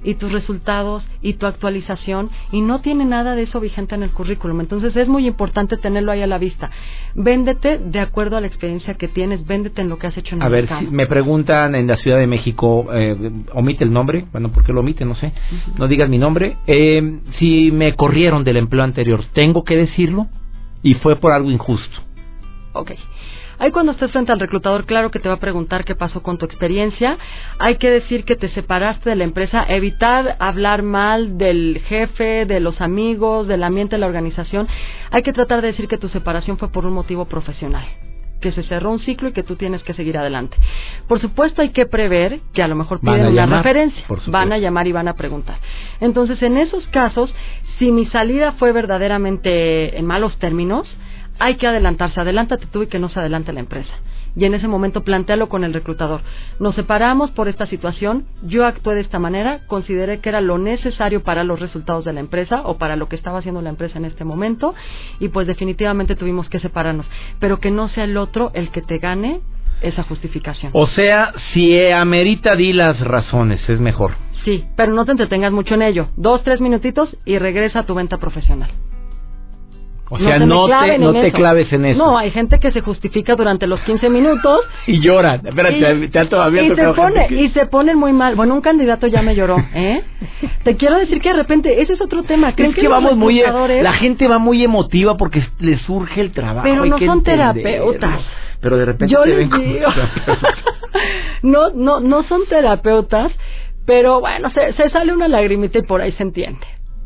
y 0.05 0.15
tus 0.15 0.31
resultados 0.31 1.05
y 1.21 1.33
tu 1.33 1.47
actualización 1.47 2.29
y 2.51 2.61
no 2.61 2.79
tiene 2.81 3.05
nada 3.05 3.35
de 3.35 3.43
eso 3.43 3.59
vigente 3.59 3.95
en 3.95 4.03
el 4.03 4.11
currículum. 4.11 4.61
Entonces 4.61 4.95
es 4.95 5.07
muy 5.07 5.27
importante 5.27 5.77
tenerlo 5.77 6.11
ahí 6.11 6.21
a 6.21 6.27
la 6.27 6.37
vista. 6.37 6.69
Véndete 7.15 7.79
de 7.79 7.99
acuerdo 7.99 8.37
a 8.37 8.41
la 8.41 8.47
experiencia 8.47 8.93
que 8.93 9.07
tienes, 9.07 9.45
véndete 9.45 9.81
en 9.81 9.89
lo 9.89 9.97
que 9.97 10.07
has 10.07 10.17
hecho 10.17 10.35
en 10.35 10.43
A 10.43 10.45
el 10.45 10.51
ver, 10.51 10.69
si 10.79 10.87
me 10.87 11.07
preguntan 11.07 11.75
en 11.75 11.87
la 11.87 11.97
Ciudad 11.97 12.19
de 12.19 12.27
México, 12.27 12.87
eh, 12.93 13.31
omite 13.53 13.83
el 13.83 13.91
nombre, 13.91 14.25
bueno, 14.31 14.51
¿por 14.51 14.63
qué 14.63 14.71
lo 14.71 14.81
omite? 14.81 15.03
No 15.05 15.15
sé, 15.15 15.33
no 15.77 15.87
digas 15.87 16.07
mi 16.07 16.19
nombre. 16.19 16.57
Eh, 16.67 17.19
si 17.39 17.71
me 17.71 17.95
corrieron 17.95 18.43
del 18.43 18.57
empleo 18.57 18.83
anterior, 18.83 19.23
¿tengo 19.33 19.63
que 19.63 19.75
decirlo? 19.75 20.27
Y 20.83 20.93
fue 20.95 21.15
por 21.15 21.31
algo 21.31 21.49
injusto. 21.49 22.01
Ok. 22.73 22.91
Ahí 23.59 23.71
cuando 23.71 23.93
estés 23.93 24.11
frente 24.11 24.31
al 24.31 24.39
reclutador, 24.39 24.85
claro 24.85 25.11
que 25.11 25.19
te 25.19 25.29
va 25.29 25.35
a 25.35 25.39
preguntar 25.39 25.85
qué 25.85 25.95
pasó 25.95 26.21
con 26.21 26.37
tu 26.37 26.45
experiencia. 26.45 27.17
Hay 27.59 27.77
que 27.77 27.89
decir 27.89 28.25
que 28.25 28.35
te 28.35 28.49
separaste 28.49 29.09
de 29.09 29.15
la 29.15 29.23
empresa, 29.23 29.65
evitar 29.67 30.35
hablar 30.39 30.83
mal 30.83 31.37
del 31.37 31.81
jefe, 31.87 32.45
de 32.45 32.59
los 32.59 32.81
amigos, 32.81 33.47
del 33.47 33.63
ambiente 33.63 33.95
de 33.95 33.99
la 33.99 34.07
organización. 34.07 34.67
Hay 35.11 35.23
que 35.23 35.33
tratar 35.33 35.61
de 35.61 35.67
decir 35.67 35.87
que 35.87 35.97
tu 35.97 36.09
separación 36.09 36.57
fue 36.57 36.69
por 36.69 36.85
un 36.85 36.93
motivo 36.93 37.25
profesional 37.25 37.85
que 38.41 38.51
se 38.51 38.63
cerró 38.63 38.91
un 38.91 38.99
ciclo 38.99 39.29
y 39.29 39.31
que 39.31 39.41
tú 39.41 39.55
tienes 39.55 39.81
que 39.83 39.95
seguir 39.95 40.19
adelante. 40.19 40.55
Por 41.07 41.19
supuesto 41.19 41.63
hay 41.63 41.69
que 41.69 41.87
prever 41.87 42.41
que 42.53 42.61
a 42.61 42.67
lo 42.67 42.75
mejor 42.75 42.99
piden 42.99 43.25
una 43.25 43.45
referencia, 43.47 44.05
van 44.27 44.53
a 44.53 44.59
llamar 44.59 44.85
y 44.85 44.91
van 44.91 45.07
a 45.07 45.15
preguntar. 45.15 45.57
Entonces, 45.99 46.39
en 46.43 46.57
esos 46.57 46.85
casos, 46.89 47.33
si 47.79 47.91
mi 47.91 48.05
salida 48.07 48.51
fue 48.53 48.71
verdaderamente 48.71 49.97
en 49.97 50.05
malos 50.05 50.37
términos, 50.37 50.87
hay 51.39 51.55
que 51.55 51.67
adelantarse. 51.67 52.19
Adelántate 52.19 52.65
tú 52.67 52.83
y 52.83 52.87
que 52.87 52.99
no 52.99 53.09
se 53.09 53.19
adelante 53.19 53.53
la 53.53 53.59
empresa. 53.59 53.91
Y 54.37 54.43
en 54.43 54.53
ese 54.53 54.67
momento 54.67 55.03
plantealo 55.03 55.47
con 55.47 55.63
el 55.63 55.73
reclutador. 55.73 56.21
Nos 56.59 56.75
separamos 56.75 57.31
por 57.31 57.47
esta 57.47 57.67
situación, 57.67 58.25
yo 58.43 58.65
actué 58.65 58.95
de 58.95 59.01
esta 59.01 59.17
manera, 59.17 59.61
consideré 59.67 60.19
que 60.19 60.27
era 60.27 60.41
lo 60.41 60.57
necesario 60.57 61.23
para 61.23 61.45
los 61.45 61.59
resultados 61.59 62.03
de 62.03 62.11
la 62.11 62.19
empresa 62.19 62.61
o 62.65 62.77
para 62.77 62.97
lo 62.97 63.07
que 63.07 63.15
estaba 63.15 63.39
haciendo 63.39 63.61
la 63.61 63.69
empresa 63.69 63.97
en 63.97 64.05
este 64.05 64.25
momento 64.25 64.75
y 65.19 65.29
pues 65.29 65.47
definitivamente 65.47 66.15
tuvimos 66.15 66.49
que 66.49 66.59
separarnos. 66.59 67.05
Pero 67.39 67.59
que 67.59 67.71
no 67.71 67.87
sea 67.87 68.03
el 68.03 68.17
otro 68.17 68.51
el 68.53 68.71
que 68.71 68.81
te 68.81 68.97
gane 68.97 69.39
esa 69.81 70.03
justificación. 70.03 70.71
O 70.73 70.87
sea, 70.87 71.33
si 71.53 71.91
amerita, 71.91 72.55
di 72.55 72.73
las 72.73 72.99
razones, 72.99 73.61
es 73.69 73.79
mejor. 73.79 74.15
Sí, 74.43 74.65
pero 74.75 74.93
no 74.93 75.05
te 75.05 75.11
entretengas 75.11 75.51
mucho 75.51 75.75
en 75.75 75.81
ello. 75.81 76.07
Dos, 76.17 76.43
tres 76.43 76.61
minutitos 76.61 77.15
y 77.25 77.39
regresa 77.39 77.79
a 77.79 77.85
tu 77.85 77.95
venta 77.95 78.17
profesional. 78.17 78.69
O 80.07 80.19
sea, 80.19 80.37
se 80.37 80.45
no, 80.45 80.67
te, 80.67 80.99
no 80.99 81.13
te 81.13 81.31
claves 81.31 81.73
en 81.73 81.83
eso. 81.85 81.97
No, 81.97 82.15
hay 82.15 82.29
gente 82.29 82.59
que 82.59 82.71
se 82.71 82.81
justifica 82.81 83.35
durante 83.35 83.65
los 83.65 83.81
15 83.81 84.07
minutos 84.11 84.59
Y 84.85 84.99
llora. 84.99 85.35
Espérate, 85.43 85.95
y, 85.95 86.07
te 86.09 86.19
ha 86.19 86.29
todavía 86.29 86.61
y 86.61 86.75
se 86.75 86.93
pone 86.93 87.27
que- 87.27 87.35
y 87.35 87.49
se 87.49 87.65
ponen 87.65 87.97
muy 87.97 88.13
mal. 88.13 88.35
Bueno, 88.35 88.53
un 88.53 88.61
candidato 88.61 89.07
ya 89.07 89.23
me 89.23 89.33
lloró, 89.35 89.57
¿eh? 89.73 90.03
Te 90.63 90.75
quiero 90.77 90.97
decir 90.99 91.19
que 91.21 91.29
de 91.29 91.35
repente 91.37 91.81
ese 91.81 91.93
es 91.93 92.01
otro 92.01 92.21
tema. 92.21 92.53
¿Creen 92.53 92.71
Es 92.71 92.77
que 92.77 92.87
vamos 92.87 93.15
muy... 93.17 93.39
e- 93.39 93.45
reclutadores- 93.47 93.81
La 93.81 93.93
gente 93.93 94.27
va 94.27 94.37
muy 94.37 94.63
emotiva 94.63 95.17
porque 95.17 95.43
le 95.59 95.79
surge 95.79 96.21
el 96.21 96.31
trabajo. 96.31 96.67
Pero 96.69 96.85
no 96.85 96.99
son 96.99 97.23
terapeutas. 97.23 98.19
Pero 98.61 98.77
de 98.77 98.85
repente 98.85 99.11
Yo 99.13 99.21
te 99.23 99.29
les 99.29 99.37
ven 99.37 99.49
como 99.49 99.63
digo. 99.63 99.87
no, 101.41 101.69
no, 101.71 101.99
no 101.99 102.23
son 102.23 102.45
terapeutas, 102.47 103.31
pero 103.85 104.19
bueno, 104.21 104.49
se, 104.51 104.73
se 104.73 104.89
sale 104.89 105.13
una 105.13 105.27
lagrimita 105.27 105.79
y 105.79 105.83
por 105.83 106.01
ahí 106.01 106.11
se 106.13 106.23
entiende. 106.23 106.65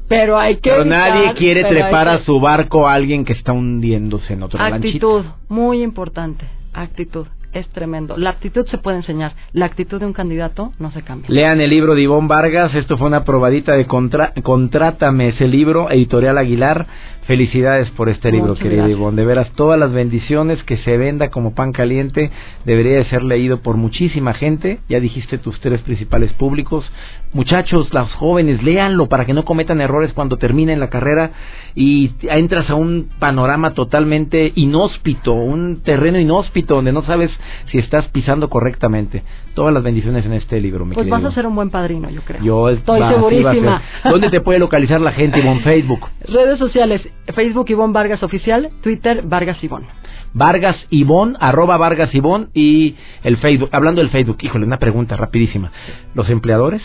Pero 0.09 0.37
hay 0.37 0.55
que 0.57 0.69
Pero 0.71 0.81
evitar, 0.81 1.13
nadie 1.13 1.33
quiere 1.35 1.61
pero 1.61 1.75
trepar 1.75 2.07
que- 2.07 2.13
a 2.15 2.25
su 2.25 2.39
barco 2.41 2.87
a 2.87 2.93
alguien 2.93 3.23
que 3.23 3.33
está 3.33 3.53
hundiéndose 3.53 4.33
en 4.33 4.43
otro 4.43 4.59
lanchito. 4.59 5.17
Actitud, 5.19 5.31
muy 5.47 5.81
importante. 5.83 6.45
Actitud, 6.73 7.27
es 7.53 7.67
tremendo. 7.69 8.17
La 8.17 8.31
actitud 8.31 8.65
se 8.67 8.77
puede 8.79 8.97
enseñar. 8.97 9.33
La 9.53 9.65
actitud 9.67 9.99
de 9.99 10.05
un 10.07 10.13
candidato 10.13 10.71
no 10.79 10.91
se 10.91 11.01
cambia. 11.03 11.29
Lean 11.29 11.61
el 11.61 11.69
libro 11.69 11.95
de 11.95 12.01
Ivonne 12.01 12.27
Vargas. 12.27 12.73
Esto 12.75 12.97
fue 12.97 13.07
una 13.07 13.23
probadita 13.23 13.73
de 13.73 13.85
contra- 13.85 14.33
Contrátame 14.43 15.29
ese 15.29 15.47
libro, 15.47 15.89
Editorial 15.89 16.37
Aguilar. 16.37 16.85
Felicidades 17.29 17.91
por 17.91 18.09
este 18.09 18.31
libro, 18.31 18.47
Muchas 18.47 18.63
querido 18.63 18.81
gracias. 18.85 18.97
Ivonne. 18.97 19.21
De 19.21 19.27
veras, 19.27 19.51
todas 19.51 19.79
las 19.79 19.93
bendiciones 19.93 20.63
que 20.63 20.77
se 20.77 20.97
venda 20.97 21.29
como 21.29 21.53
pan 21.53 21.71
caliente 21.73 22.31
debería 22.65 22.97
de 22.97 23.05
ser 23.05 23.21
leído 23.21 23.61
por 23.61 23.77
muchísima 23.77 24.33
gente. 24.33 24.79
Ya 24.89 24.99
dijiste 24.99 25.37
tus 25.37 25.59
tres 25.59 25.79
principales 25.81 26.33
públicos. 26.33 26.91
Muchachos, 27.31 27.93
los 27.93 28.11
jóvenes, 28.13 28.63
léanlo 28.63 29.05
para 29.09 29.25
que 29.25 29.35
no 29.35 29.45
cometan 29.45 29.79
errores 29.79 30.11
cuando 30.13 30.37
terminen 30.37 30.79
la 30.79 30.89
carrera 30.89 31.29
y 31.75 32.09
entras 32.23 32.67
a 32.71 32.73
un 32.73 33.09
panorama 33.19 33.75
totalmente 33.75 34.51
inhóspito, 34.55 35.33
un 35.33 35.83
terreno 35.83 36.17
inhóspito 36.17 36.73
donde 36.73 36.91
no 36.91 37.03
sabes 37.03 37.29
si 37.69 37.77
estás 37.77 38.07
pisando 38.07 38.49
correctamente. 38.49 39.21
Todas 39.53 39.71
las 39.71 39.83
bendiciones 39.83 40.25
en 40.25 40.33
este 40.33 40.59
libro, 40.59 40.83
mi 40.83 40.95
Pues 40.95 41.05
querido 41.05 41.21
vas 41.21 41.31
a 41.31 41.35
ser 41.35 41.45
un 41.45 41.53
buen 41.53 41.69
padrino, 41.69 42.09
yo 42.09 42.21
creo. 42.21 42.41
Yo 42.41 42.69
estoy 42.69 42.99
va, 42.99 43.13
segurísima. 43.13 43.83
¿Dónde 44.03 44.31
te 44.31 44.41
puede 44.41 44.57
localizar 44.57 44.99
la 44.99 45.11
gente, 45.11 45.37
Ivonne? 45.37 45.59
Facebook. 45.63 46.07
Redes 46.27 46.57
sociales, 46.57 47.07
Facebook 47.33 47.69
Ivonne 47.69 47.93
Vargas 47.93 48.21
Oficial, 48.23 48.69
Twitter 48.81 49.21
Vargas 49.23 49.63
Ivonne. 49.63 49.87
Vargas 50.33 50.75
Ivonne, 50.91 51.35
arroba 51.39 51.77
Vargas 51.77 52.13
Ivonne 52.13 52.47
y 52.53 52.95
el 53.23 53.37
Facebook. 53.37 53.69
Hablando 53.71 54.01
del 54.01 54.09
Facebook, 54.11 54.37
híjole, 54.41 54.65
una 54.65 54.77
pregunta 54.77 55.15
rapidísima. 55.15 55.71
¿Los 56.13 56.29
empleadores? 56.29 56.81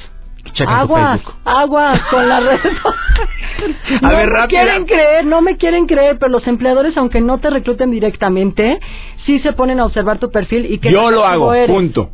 Checan 0.52 0.74
tu 0.74 0.94
Aguas, 0.94 1.20
Facebook. 1.22 1.34
aguas 1.46 2.00
con 2.10 2.28
las 2.28 2.44
redes 2.44 2.60
no 4.02 4.08
ver, 4.10 4.16
me 4.18 4.26
rápida. 4.26 4.46
quieren 4.62 4.84
creer, 4.84 5.24
no 5.26 5.40
me 5.40 5.56
quieren 5.56 5.86
creer, 5.86 6.18
pero 6.18 6.30
los 6.30 6.46
empleadores, 6.46 6.94
aunque 6.98 7.20
no 7.22 7.38
te 7.38 7.48
recluten 7.48 7.90
directamente, 7.90 8.78
sí 9.24 9.38
se 9.40 9.52
ponen 9.54 9.80
a 9.80 9.86
observar 9.86 10.18
tu 10.18 10.30
perfil 10.30 10.66
y 10.70 10.78
que 10.78 10.90
Yo 10.90 11.10
lo 11.10 11.24
hago, 11.24 11.54
eres. 11.54 11.74
punto. 11.74 12.10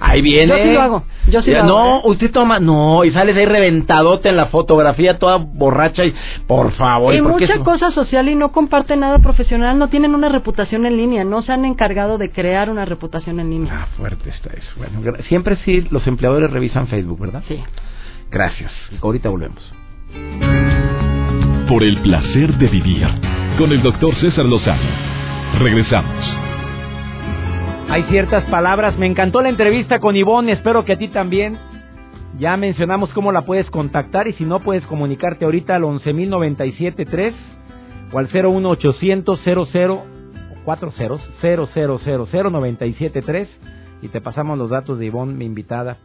Ahí 0.00 0.22
viene. 0.22 0.46
Yo 0.48 0.56
sí 0.64 0.72
lo 0.72 0.82
hago, 0.82 1.04
yo 1.28 1.42
sí 1.42 1.50
Ya, 1.50 1.64
lo 1.64 1.78
hago, 1.78 1.88
No, 1.90 1.96
¿eh? 1.98 2.00
usted 2.04 2.30
toma, 2.32 2.58
no, 2.58 3.04
y 3.04 3.12
sales 3.12 3.36
ahí 3.36 3.46
reventadote 3.46 4.28
en 4.28 4.36
la 4.36 4.46
fotografía, 4.46 5.18
toda 5.18 5.36
borracha 5.36 6.04
y, 6.04 6.14
por 6.46 6.72
favor, 6.72 7.14
Y 7.14 7.18
¿y 7.18 7.20
por 7.22 7.36
qué 7.36 7.44
mucha 7.46 7.54
eso? 7.54 7.64
cosa 7.64 7.90
social 7.92 8.28
y 8.28 8.34
no 8.34 8.52
comparten 8.52 9.00
nada 9.00 9.18
profesional, 9.18 9.78
no 9.78 9.88
tienen 9.88 10.14
una 10.14 10.28
reputación 10.28 10.86
en 10.86 10.96
línea, 10.96 11.24
no 11.24 11.42
se 11.42 11.52
han 11.52 11.64
encargado 11.64 12.18
de 12.18 12.30
crear 12.30 12.70
una 12.70 12.84
reputación 12.84 13.38
en 13.40 13.50
línea. 13.50 13.72
Ah, 13.82 13.86
fuerte 13.96 14.30
está 14.30 14.50
eso. 14.54 14.70
Bueno, 14.76 15.00
siempre 15.28 15.56
sí, 15.64 15.86
los 15.90 16.06
empleadores 16.06 16.50
revisan 16.50 16.86
Facebook, 16.88 17.20
¿verdad? 17.20 17.42
Sí. 17.48 17.62
Gracias. 18.30 18.72
Ahorita 19.02 19.28
volvemos. 19.28 19.62
Por 21.68 21.82
el 21.84 21.98
placer 22.02 22.54
de 22.58 22.66
vivir 22.68 23.06
con 23.58 23.72
el 23.72 23.82
doctor 23.82 24.14
César 24.16 24.44
Lozano. 24.44 24.80
Regresamos. 25.58 26.51
Hay 27.92 28.02
ciertas 28.04 28.44
palabras. 28.44 28.96
Me 28.98 29.06
encantó 29.06 29.42
la 29.42 29.50
entrevista 29.50 30.00
con 30.00 30.16
Ivonne. 30.16 30.52
Espero 30.52 30.86
que 30.86 30.94
a 30.94 30.96
ti 30.96 31.08
también. 31.08 31.58
Ya 32.38 32.56
mencionamos 32.56 33.12
cómo 33.12 33.32
la 33.32 33.44
puedes 33.44 33.68
contactar 33.68 34.28
y 34.28 34.32
si 34.32 34.46
no 34.46 34.60
puedes 34.60 34.86
comunicarte 34.86 35.44
ahorita 35.44 35.76
al 35.76 35.82
11.097.3 35.82 37.34
o 38.10 38.18
al 38.18 38.30
01800 38.32 39.40
00 39.44 40.02
40 40.64 40.86
0000973 41.42 43.48
y 44.00 44.08
te 44.08 44.22
pasamos 44.22 44.56
los 44.56 44.70
datos 44.70 44.98
de 44.98 45.04
Ivonne, 45.04 45.34
mi 45.34 45.44
invitada. 45.44 45.98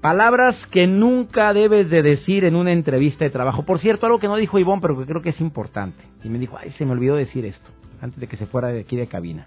Palabras 0.00 0.56
que 0.70 0.86
nunca 0.86 1.52
debes 1.52 1.90
de 1.90 2.00
decir 2.00 2.46
en 2.46 2.56
una 2.56 2.72
entrevista 2.72 3.26
de 3.26 3.30
trabajo. 3.30 3.66
Por 3.66 3.80
cierto, 3.80 4.06
algo 4.06 4.18
que 4.18 4.28
no 4.28 4.36
dijo 4.36 4.58
Ivonne, 4.58 4.80
pero 4.80 4.98
que 4.98 5.04
creo 5.04 5.20
que 5.20 5.28
es 5.28 5.40
importante. 5.42 6.02
Y 6.24 6.30
me 6.30 6.38
dijo, 6.38 6.56
ay, 6.58 6.70
se 6.78 6.86
me 6.86 6.92
olvidó 6.92 7.16
decir 7.16 7.44
esto, 7.44 7.68
antes 8.00 8.18
de 8.18 8.28
que 8.28 8.38
se 8.38 8.46
fuera 8.46 8.68
de 8.68 8.80
aquí 8.80 8.96
de 8.96 9.08
cabina 9.08 9.44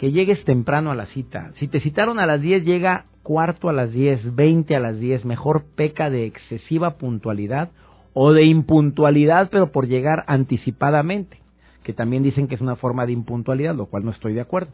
que 0.00 0.12
llegues 0.12 0.42
temprano 0.46 0.90
a 0.90 0.94
la 0.94 1.04
cita. 1.04 1.52
Si 1.58 1.68
te 1.68 1.78
citaron 1.78 2.20
a 2.20 2.24
las 2.24 2.40
10, 2.40 2.64
llega 2.64 3.04
cuarto 3.22 3.68
a 3.68 3.74
las 3.74 3.92
10, 3.92 4.34
20 4.34 4.74
a 4.74 4.80
las 4.80 4.98
10. 4.98 5.26
Mejor 5.26 5.66
peca 5.76 6.08
de 6.08 6.24
excesiva 6.24 6.96
puntualidad 6.96 7.68
o 8.14 8.32
de 8.32 8.44
impuntualidad, 8.44 9.50
pero 9.52 9.72
por 9.72 9.88
llegar 9.88 10.24
anticipadamente, 10.26 11.42
que 11.82 11.92
también 11.92 12.22
dicen 12.22 12.48
que 12.48 12.54
es 12.54 12.62
una 12.62 12.76
forma 12.76 13.04
de 13.04 13.12
impuntualidad, 13.12 13.74
lo 13.74 13.90
cual 13.90 14.06
no 14.06 14.10
estoy 14.10 14.32
de 14.32 14.40
acuerdo. 14.40 14.72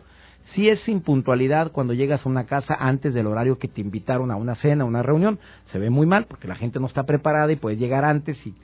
Si 0.55 0.69
es 0.69 0.89
impuntualidad 0.89 1.73
cuando 1.73 1.93
llegas 1.93 2.25
a 2.25 2.29
una 2.29 2.47
casa 2.47 2.77
antes 2.79 3.13
del 3.13 3.27
horario 3.27 3.59
que 3.59 3.67
te 3.67 3.81
invitaron 3.81 4.31
a 4.31 4.37
una 4.37 4.55
cena, 4.55 4.85
a 4.85 4.87
una 4.87 5.03
reunión, 5.03 5.41
se 5.73 5.81
ve 5.81 5.91
muy 5.91 6.07
mal 6.07 6.27
porque 6.27 6.47
la 6.47 6.55
gente 6.55 6.79
no 6.79 6.87
está 6.87 7.03
preparada 7.03 7.51
y 7.51 7.57
puede 7.57 7.77
llegar 7.77 8.05
antes 8.05 8.39
y 8.47 8.55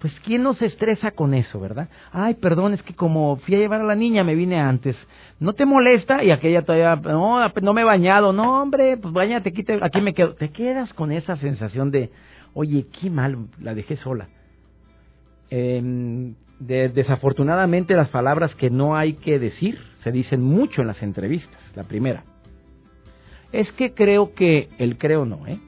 Pues 0.00 0.12
quién 0.24 0.42
no 0.42 0.54
se 0.54 0.66
estresa 0.66 1.12
con 1.12 1.34
eso, 1.34 1.58
¿verdad? 1.60 1.88
Ay, 2.12 2.34
perdón, 2.34 2.74
es 2.74 2.82
que 2.82 2.94
como 2.94 3.36
fui 3.36 3.54
a 3.54 3.58
llevar 3.58 3.80
a 3.80 3.84
la 3.84 3.94
niña 3.94 4.22
me 4.22 4.34
vine 4.34 4.60
antes. 4.60 4.96
¿No 5.40 5.54
te 5.54 5.64
molesta? 5.64 6.22
Y 6.22 6.30
aquella 6.30 6.62
todavía, 6.62 6.96
no, 6.96 7.48
no 7.48 7.72
me 7.72 7.80
he 7.80 7.84
bañado. 7.84 8.32
No, 8.32 8.62
hombre, 8.62 8.96
pues 8.96 9.14
bañate, 9.14 9.50
aquí, 9.50 9.64
aquí 9.80 10.00
me 10.00 10.14
quedo. 10.14 10.34
Te 10.34 10.50
quedas 10.50 10.92
con 10.92 11.10
esa 11.10 11.36
sensación 11.36 11.90
de, 11.90 12.10
oye, 12.52 12.86
qué 13.00 13.08
mal, 13.08 13.46
la 13.60 13.74
dejé 13.74 13.96
sola. 13.96 14.28
Eh, 15.50 16.34
desafortunadamente 16.58 17.94
las 17.94 18.08
palabras 18.08 18.54
que 18.54 18.70
no 18.70 18.96
hay 18.96 19.14
que 19.14 19.38
decir 19.38 19.78
se 20.02 20.12
dicen 20.12 20.42
mucho 20.42 20.82
en 20.82 20.88
las 20.88 21.02
entrevistas. 21.02 21.60
La 21.74 21.84
primera. 21.84 22.24
Es 23.52 23.70
que 23.72 23.94
creo 23.94 24.34
que, 24.34 24.68
el 24.78 24.98
creo 24.98 25.24
no, 25.24 25.46
¿eh? 25.46 25.58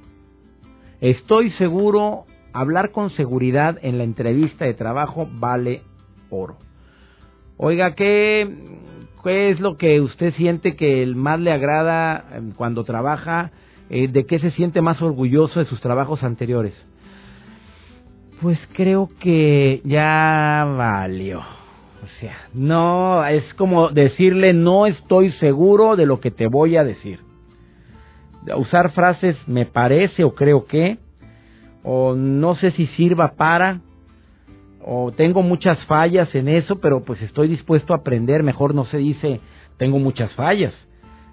Estoy 1.01 1.51
seguro, 1.53 2.25
hablar 2.61 2.91
con 2.91 3.11
seguridad 3.11 3.79
en 3.83 3.99
la 3.99 4.05
entrevista 4.05 4.65
de 4.65 4.75
trabajo 4.75 5.29
vale 5.31 5.83
oro. 6.31 6.57
Oiga, 7.59 7.95
¿qué, 7.95 8.49
es 9.25 9.61
lo 9.61 9.77
que 9.77 10.01
usted 10.01 10.35
siente 10.35 10.77
que 10.77 11.07
más 11.07 11.41
le 11.41 11.53
agrada 11.53 12.25
em, 12.35 12.53
cuando 12.53 12.85
trabaja? 12.85 13.51
Eh, 13.91 14.09
¿De 14.09 14.27
qué 14.27 14.39
se 14.39 14.51
siente 14.53 14.81
más 14.81 15.01
orgulloso 15.03 15.59
de 15.59 15.67
sus 15.67 15.81
trabajos 15.81 16.23
anteriores? 16.23 16.75
Pues 18.41 18.59
creo 18.75 19.09
que 19.21 19.81
ya 19.85 20.67
valió. 20.77 21.41
O 21.41 22.21
sea, 22.21 22.37
no, 22.53 23.27
es 23.27 23.43
como 23.55 23.89
decirle 23.89 24.53
no 24.53 24.87
estoy 24.87 25.33
seguro 25.33 25.97
de 25.97 26.07
lo 26.07 26.21
que 26.21 26.31
te 26.31 26.47
voy 26.47 26.77
a 26.77 26.85
decir. 26.85 27.21
Usar 28.55 28.93
frases 28.93 29.37
me 29.49 29.67
parece 29.67 30.23
o 30.23 30.35
creo 30.35 30.67
que, 30.67 30.99
o 31.89 32.17
no 32.17 32.57
sé 32.57 32.73
si 32.73 32.89
sirva 32.89 33.35
para, 33.37 33.81
o 34.85 35.13
tengo 35.13 35.43
muchas 35.43 35.79
fallas 35.87 36.35
en 36.35 36.49
eso, 36.49 36.81
pero 36.81 37.05
pues 37.05 37.23
estoy 37.23 37.47
dispuesto 37.47 37.95
a 37.95 37.99
aprender. 37.99 38.43
Mejor 38.43 38.75
no 38.75 38.87
se 38.87 38.99
dice 38.99 39.41
tengo 39.79 40.01
muchas 40.01 40.33
fallas. 40.33 40.75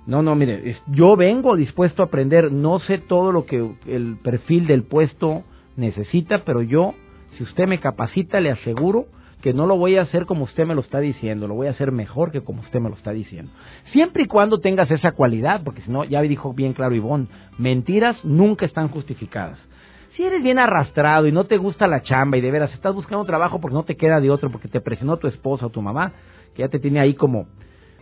No, 0.06 0.22
no, 0.22 0.36
mire, 0.36 0.76
yo 0.88 1.16
vengo 1.16 1.56
dispuesto 1.56 2.04
a 2.04 2.06
aprender. 2.06 2.52
No 2.52 2.80
sé 2.80 3.00
todo 3.00 3.32
lo 3.32 3.46
que 3.46 3.68
el 3.88 4.18
perfil 4.22 4.68
del 4.68 4.84
puesto 4.84 5.44
necesita, 5.76 6.44
pero 6.46 6.62
yo, 6.62 6.94
si 7.38 7.44
usted 7.44 7.68
me 7.68 7.80
capacita, 7.80 8.40
le 8.40 8.52
aseguro 8.52 9.08
que 9.42 9.54
no 9.54 9.66
lo 9.66 9.76
voy 9.76 9.98
a 9.98 10.04
hacer 10.04 10.26
como 10.26 10.46
usted 10.46 10.66
me 10.66 10.76
lo 10.76 10.82
está 10.82 11.00
diciendo, 11.00 11.50
lo 11.50 11.56
voy 11.56 11.68
a 11.68 11.72
hacer 11.72 11.92
mejor 11.92 12.32
que 12.32 12.42
como 12.42 12.62
usted 12.62 12.80
me 12.80 12.90
lo 12.90 12.96
está 12.96 13.12
diciendo. 13.12 13.52
Siempre 13.92 14.24
y 14.24 14.28
cuando 14.28 14.60
tengas 14.60 14.90
esa 14.92 15.14
cualidad, 15.14 15.64
porque 15.66 15.82
si 15.82 15.92
no, 15.92 16.06
ya 16.06 16.22
dijo 16.22 16.54
bien 16.54 16.74
claro 16.74 16.96
Ivonne, 16.96 17.28
mentiras 17.58 18.24
nunca 18.24 18.66
están 18.66 18.88
justificadas. 18.90 19.60
Si 20.16 20.24
eres 20.24 20.44
bien 20.44 20.60
arrastrado 20.60 21.26
y 21.26 21.32
no 21.32 21.46
te 21.46 21.58
gusta 21.58 21.88
la 21.88 22.04
chamba 22.04 22.38
y 22.38 22.42
de 22.42 22.52
veras 22.52 22.72
estás 22.74 22.94
buscando 22.94 23.26
trabajo 23.26 23.60
porque 23.60 23.74
no 23.74 23.84
te 23.84 23.96
queda 23.98 24.20
de 24.20 24.30
otro, 24.30 24.52
porque 24.52 24.68
te 24.68 24.80
presionó 24.80 25.18
tu 25.18 25.28
esposa 25.28 25.66
o 25.66 25.70
tu 25.70 25.82
mamá, 25.82 26.14
que 26.54 26.62
ya 26.62 26.68
te 26.68 26.80
tiene 26.80 27.00
ahí 27.00 27.16
como, 27.16 27.48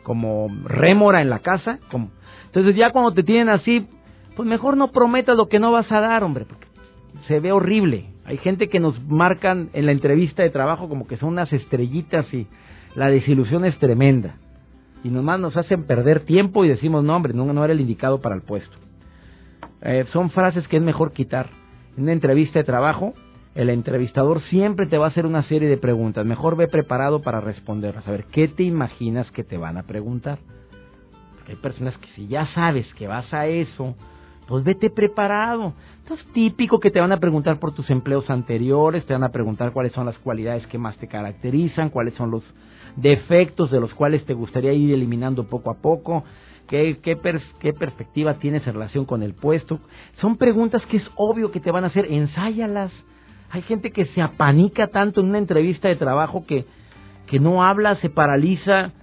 como 0.04 0.50
rémora 0.65 1.21
en 1.21 1.30
la 1.30 1.39
casa, 1.39 1.80
como, 1.89 2.12
entonces 2.47 2.76
ya 2.76 2.91
cuando 2.91 3.13
te 3.13 3.24
tienen 3.24 3.47
así, 3.47 3.88
pues 4.36 4.47
mejor 4.47 4.76
no 4.76 4.91
prometas 4.91 5.38
lo 5.38 5.47
que 5.47 5.60
no 5.60 5.71
vas 5.71 5.89
a 5.89 6.02
dar, 6.02 6.24
hombre, 6.26 6.45
porque 6.45 6.67
se 7.28 7.39
ve 7.39 7.54
horrible. 7.54 8.08
Hay 8.26 8.38
gente 8.38 8.67
que 8.67 8.80
nos 8.80 9.02
marcan 9.08 9.69
en 9.74 9.86
la 9.86 9.93
entrevista 9.93 10.43
de 10.43 10.50
trabajo 10.50 10.89
como 10.89 11.08
que 11.08 11.17
son 11.17 11.30
unas 11.30 11.52
estrellitas 11.54 12.32
y 12.34 12.47
la 12.95 13.10
desilusión 13.10 13.63
es 13.63 13.78
tremenda. 13.80 14.36
Y 15.04 15.10
nomás 15.10 15.39
nos 15.39 15.56
hacen 15.56 15.86
perder 15.86 16.21
tiempo 16.21 16.63
y 16.65 16.69
decimos, 16.69 17.04
no, 17.04 17.15
hombre, 17.15 17.34
no, 17.34 17.63
era 17.63 17.74
el 17.74 17.82
indicado 17.82 18.21
para 18.21 18.36
el 18.36 18.41
puesto. 18.41 18.78
Eh, 19.82 20.06
son 20.12 20.30
frases 20.30 20.67
que 20.67 20.78
es 20.78 20.84
mejor 20.84 21.13
quitar. 21.13 21.61
En 21.97 22.04
una 22.04 22.13
entrevista 22.13 22.60
de 22.60 22.65
trabajo, 22.65 23.13
el 23.56 23.69
entrevistador 23.69 24.41
siempre 24.43 24.86
te 24.86 24.97
va 24.97 25.06
a 25.06 25.10
hacer 25.10 25.25
una 25.25 25.43
serie 25.43 25.67
de 25.67 25.77
preguntas. 25.77 26.25
Mejor 26.25 26.56
ve 26.56 26.67
preparado 26.67 27.21
para 27.21 27.41
responderlas. 27.41 28.08
A 28.08 28.12
ver, 28.12 28.25
¿qué 28.25 28.47
te 28.47 28.63
imaginas 28.63 29.30
que 29.32 29.43
te 29.43 29.58
van 29.58 29.77
a 29.77 29.84
preguntar? 29.84 30.39
Porque 31.36 31.54
hay 31.54 31.58
personas 31.58 31.97
que 31.97 32.08
si 32.15 32.27
ya 32.27 32.47
sabes 32.54 32.86
que 32.93 33.08
vas 33.08 33.34
a 33.34 33.47
eso, 33.47 33.95
pues 34.47 34.63
vete 34.63 34.89
preparado. 34.89 35.73
Es 36.13 36.25
típico 36.34 36.82
que 36.82 36.91
te 36.91 36.99
van 36.99 37.13
a 37.13 37.21
preguntar 37.21 37.58
por 37.58 37.73
tus 37.73 37.89
empleos 37.89 38.30
anteriores, 38.30 39.06
te 39.06 39.13
van 39.13 39.23
a 39.23 39.30
preguntar 39.30 39.71
cuáles 39.71 39.93
son 39.93 40.06
las 40.06 40.17
cualidades 40.17 40.67
que 40.67 40.77
más 40.77 40.97
te 40.97 41.08
caracterizan, 41.08 41.89
cuáles 41.89 42.15
son 42.15 42.32
los 42.32 42.43
defectos 42.97 43.71
de 43.71 43.80
los 43.80 43.93
cuales 43.93 44.25
te 44.25 44.34
gustaría 44.34 44.73
ir 44.73 44.93
eliminando 44.93 45.45
poco 45.45 45.71
a 45.71 45.75
poco, 45.75 46.25
qué, 46.67 47.00
qué, 47.02 47.17
qué 47.60 47.74
perspectiva 47.74 48.36
tienes 48.36 48.65
en 48.67 48.74
relación 48.74 49.06
con 49.06 49.24
el 49.24 49.34
puesto. 49.34 49.80
Son 50.19 50.38
preguntas 50.38 50.86
que 50.88 50.97
es 50.97 51.10
obvio 51.15 51.52
que 51.52 51.60
te 51.60 51.71
van 51.71 51.84
a 51.84 51.88
hacer, 51.88 52.12
ensáyalas. 52.12 52.91
Hay 53.50 53.62
gente 53.63 53.91
que 53.91 54.06
se 54.06 54.21
apanica 54.21 54.88
tanto 54.88 55.21
en 55.21 55.28
una 55.28 55.38
entrevista 55.38 55.88
de 55.88 55.95
trabajo 55.95 56.45
que, 56.45 56.65
que 57.28 57.39
no 57.39 57.63
habla, 57.63 57.95
se 57.97 58.10
paraliza 58.10 58.93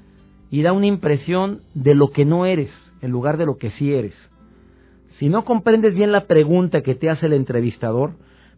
y 0.51 0.63
da 0.63 0.73
una 0.73 0.87
impresión 0.87 1.61
de 1.75 1.95
lo 1.95 2.11
que 2.11 2.25
no 2.25 2.47
eres 2.47 2.71
en 3.03 3.11
lugar 3.11 3.37
de 3.37 3.47
lo 3.47 3.59
que 3.59 3.71
sí 3.73 3.93
eres. 3.93 4.15
Si 5.19 5.29
no 5.29 5.45
comprendes 5.45 5.95
bien 5.95 6.13
la 6.13 6.27
pregunta 6.27 6.83
que 6.83 6.95
te 6.95 7.11
hace 7.11 7.27
el 7.27 7.33
entrevistador, 7.33 8.13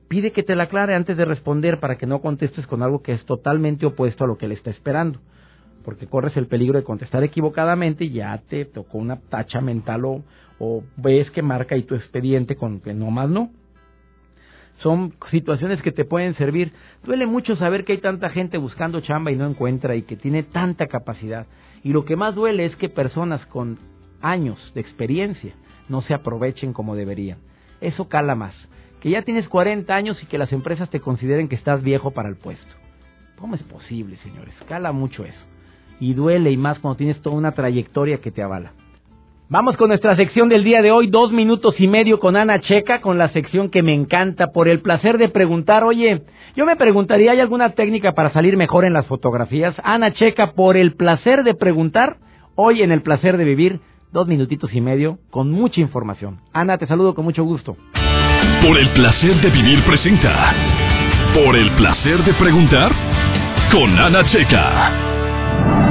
pide 0.08 0.32
que 0.32 0.42
te 0.42 0.54
la 0.54 0.64
aclare 0.64 0.94
antes 0.94 1.16
de 1.16 1.24
responder 1.24 1.80
para 1.80 1.96
que 1.96 2.06
no 2.06 2.20
contestes 2.20 2.66
con 2.66 2.82
algo 2.82 3.02
que 3.02 3.12
es 3.12 3.24
totalmente 3.24 3.86
opuesto 3.86 4.24
a 4.24 4.26
lo 4.26 4.36
que 4.36 4.48
le 4.48 4.54
está 4.54 4.70
esperando. 4.70 5.20
Porque 5.84 6.06
corres 6.06 6.36
el 6.36 6.46
peligro 6.46 6.78
de 6.78 6.84
contestar 6.84 7.24
equivocadamente 7.24 8.04
y 8.04 8.12
ya 8.12 8.36
te 8.48 8.64
tocó 8.64 8.98
una 8.98 9.16
tacha 9.16 9.60
mental 9.60 10.04
o, 10.04 10.84
ves 10.96 11.30
que 11.30 11.42
marca 11.42 11.74
ahí 11.74 11.82
tu 11.82 11.94
expediente 11.94 12.56
con 12.56 12.80
que 12.80 12.92
no 12.92 13.10
más 13.10 13.30
no. 13.30 13.50
Son 14.82 15.14
situaciones 15.30 15.82
que 15.82 15.92
te 15.92 16.04
pueden 16.04 16.34
servir. 16.34 16.72
Duele 17.04 17.26
mucho 17.26 17.56
saber 17.56 17.84
que 17.84 17.92
hay 17.92 17.98
tanta 17.98 18.30
gente 18.30 18.58
buscando 18.58 19.00
chamba 19.00 19.30
y 19.30 19.36
no 19.36 19.46
encuentra 19.46 19.94
y 19.94 20.02
que 20.02 20.16
tiene 20.16 20.42
tanta 20.42 20.86
capacidad. 20.86 21.46
Y 21.82 21.92
lo 21.92 22.04
que 22.04 22.16
más 22.16 22.34
duele 22.34 22.64
es 22.64 22.76
que 22.76 22.88
personas 22.88 23.44
con 23.46 23.78
años 24.22 24.58
de 24.74 24.80
experiencia 24.80 25.54
no 25.88 26.02
se 26.02 26.14
aprovechen 26.14 26.72
como 26.72 26.94
deberían. 26.94 27.38
Eso 27.80 28.08
cala 28.08 28.34
más. 28.34 28.54
Que 29.00 29.10
ya 29.10 29.22
tienes 29.22 29.48
40 29.48 29.94
años 29.94 30.22
y 30.22 30.26
que 30.26 30.38
las 30.38 30.52
empresas 30.52 30.90
te 30.90 31.00
consideren 31.00 31.48
que 31.48 31.56
estás 31.56 31.82
viejo 31.82 32.10
para 32.10 32.28
el 32.28 32.36
puesto. 32.36 32.74
¿Cómo 33.38 33.54
es 33.54 33.62
posible, 33.62 34.18
señores? 34.18 34.54
Cala 34.68 34.92
mucho 34.92 35.24
eso. 35.24 35.46
Y 36.00 36.14
duele 36.14 36.50
y 36.50 36.56
más 36.56 36.78
cuando 36.80 36.96
tienes 36.96 37.20
toda 37.20 37.36
una 37.36 37.52
trayectoria 37.52 38.18
que 38.18 38.32
te 38.32 38.42
avala. 38.42 38.72
Vamos 39.52 39.76
con 39.76 39.88
nuestra 39.88 40.14
sección 40.14 40.48
del 40.48 40.62
día 40.62 40.80
de 40.80 40.92
hoy, 40.92 41.08
dos 41.08 41.32
minutos 41.32 41.74
y 41.80 41.88
medio 41.88 42.20
con 42.20 42.36
Ana 42.36 42.60
Checa, 42.60 43.00
con 43.00 43.18
la 43.18 43.30
sección 43.30 43.68
que 43.68 43.82
me 43.82 43.92
encanta, 43.92 44.52
por 44.52 44.68
el 44.68 44.80
placer 44.80 45.18
de 45.18 45.28
preguntar, 45.28 45.82
oye, 45.82 46.22
yo 46.54 46.64
me 46.64 46.76
preguntaría, 46.76 47.32
¿hay 47.32 47.40
alguna 47.40 47.70
técnica 47.70 48.12
para 48.12 48.30
salir 48.30 48.56
mejor 48.56 48.84
en 48.84 48.92
las 48.92 49.06
fotografías? 49.06 49.74
Ana 49.82 50.12
Checa, 50.12 50.52
por 50.52 50.76
el 50.76 50.94
placer 50.94 51.42
de 51.42 51.54
preguntar, 51.54 52.18
hoy 52.54 52.82
en 52.82 52.92
el 52.92 53.02
placer 53.02 53.36
de 53.36 53.44
vivir, 53.44 53.80
dos 54.12 54.28
minutitos 54.28 54.72
y 54.72 54.80
medio 54.80 55.18
con 55.30 55.50
mucha 55.50 55.80
información. 55.80 56.38
Ana, 56.52 56.78
te 56.78 56.86
saludo 56.86 57.16
con 57.16 57.24
mucho 57.24 57.42
gusto. 57.42 57.76
Por 58.64 58.78
el 58.78 58.88
placer 58.90 59.40
de 59.40 59.50
vivir 59.50 59.84
presenta. 59.84 60.54
Por 61.34 61.56
el 61.56 61.72
placer 61.72 62.22
de 62.24 62.34
preguntar 62.34 62.92
con 63.72 63.98
Ana 63.98 64.24
Checa. 64.26 65.89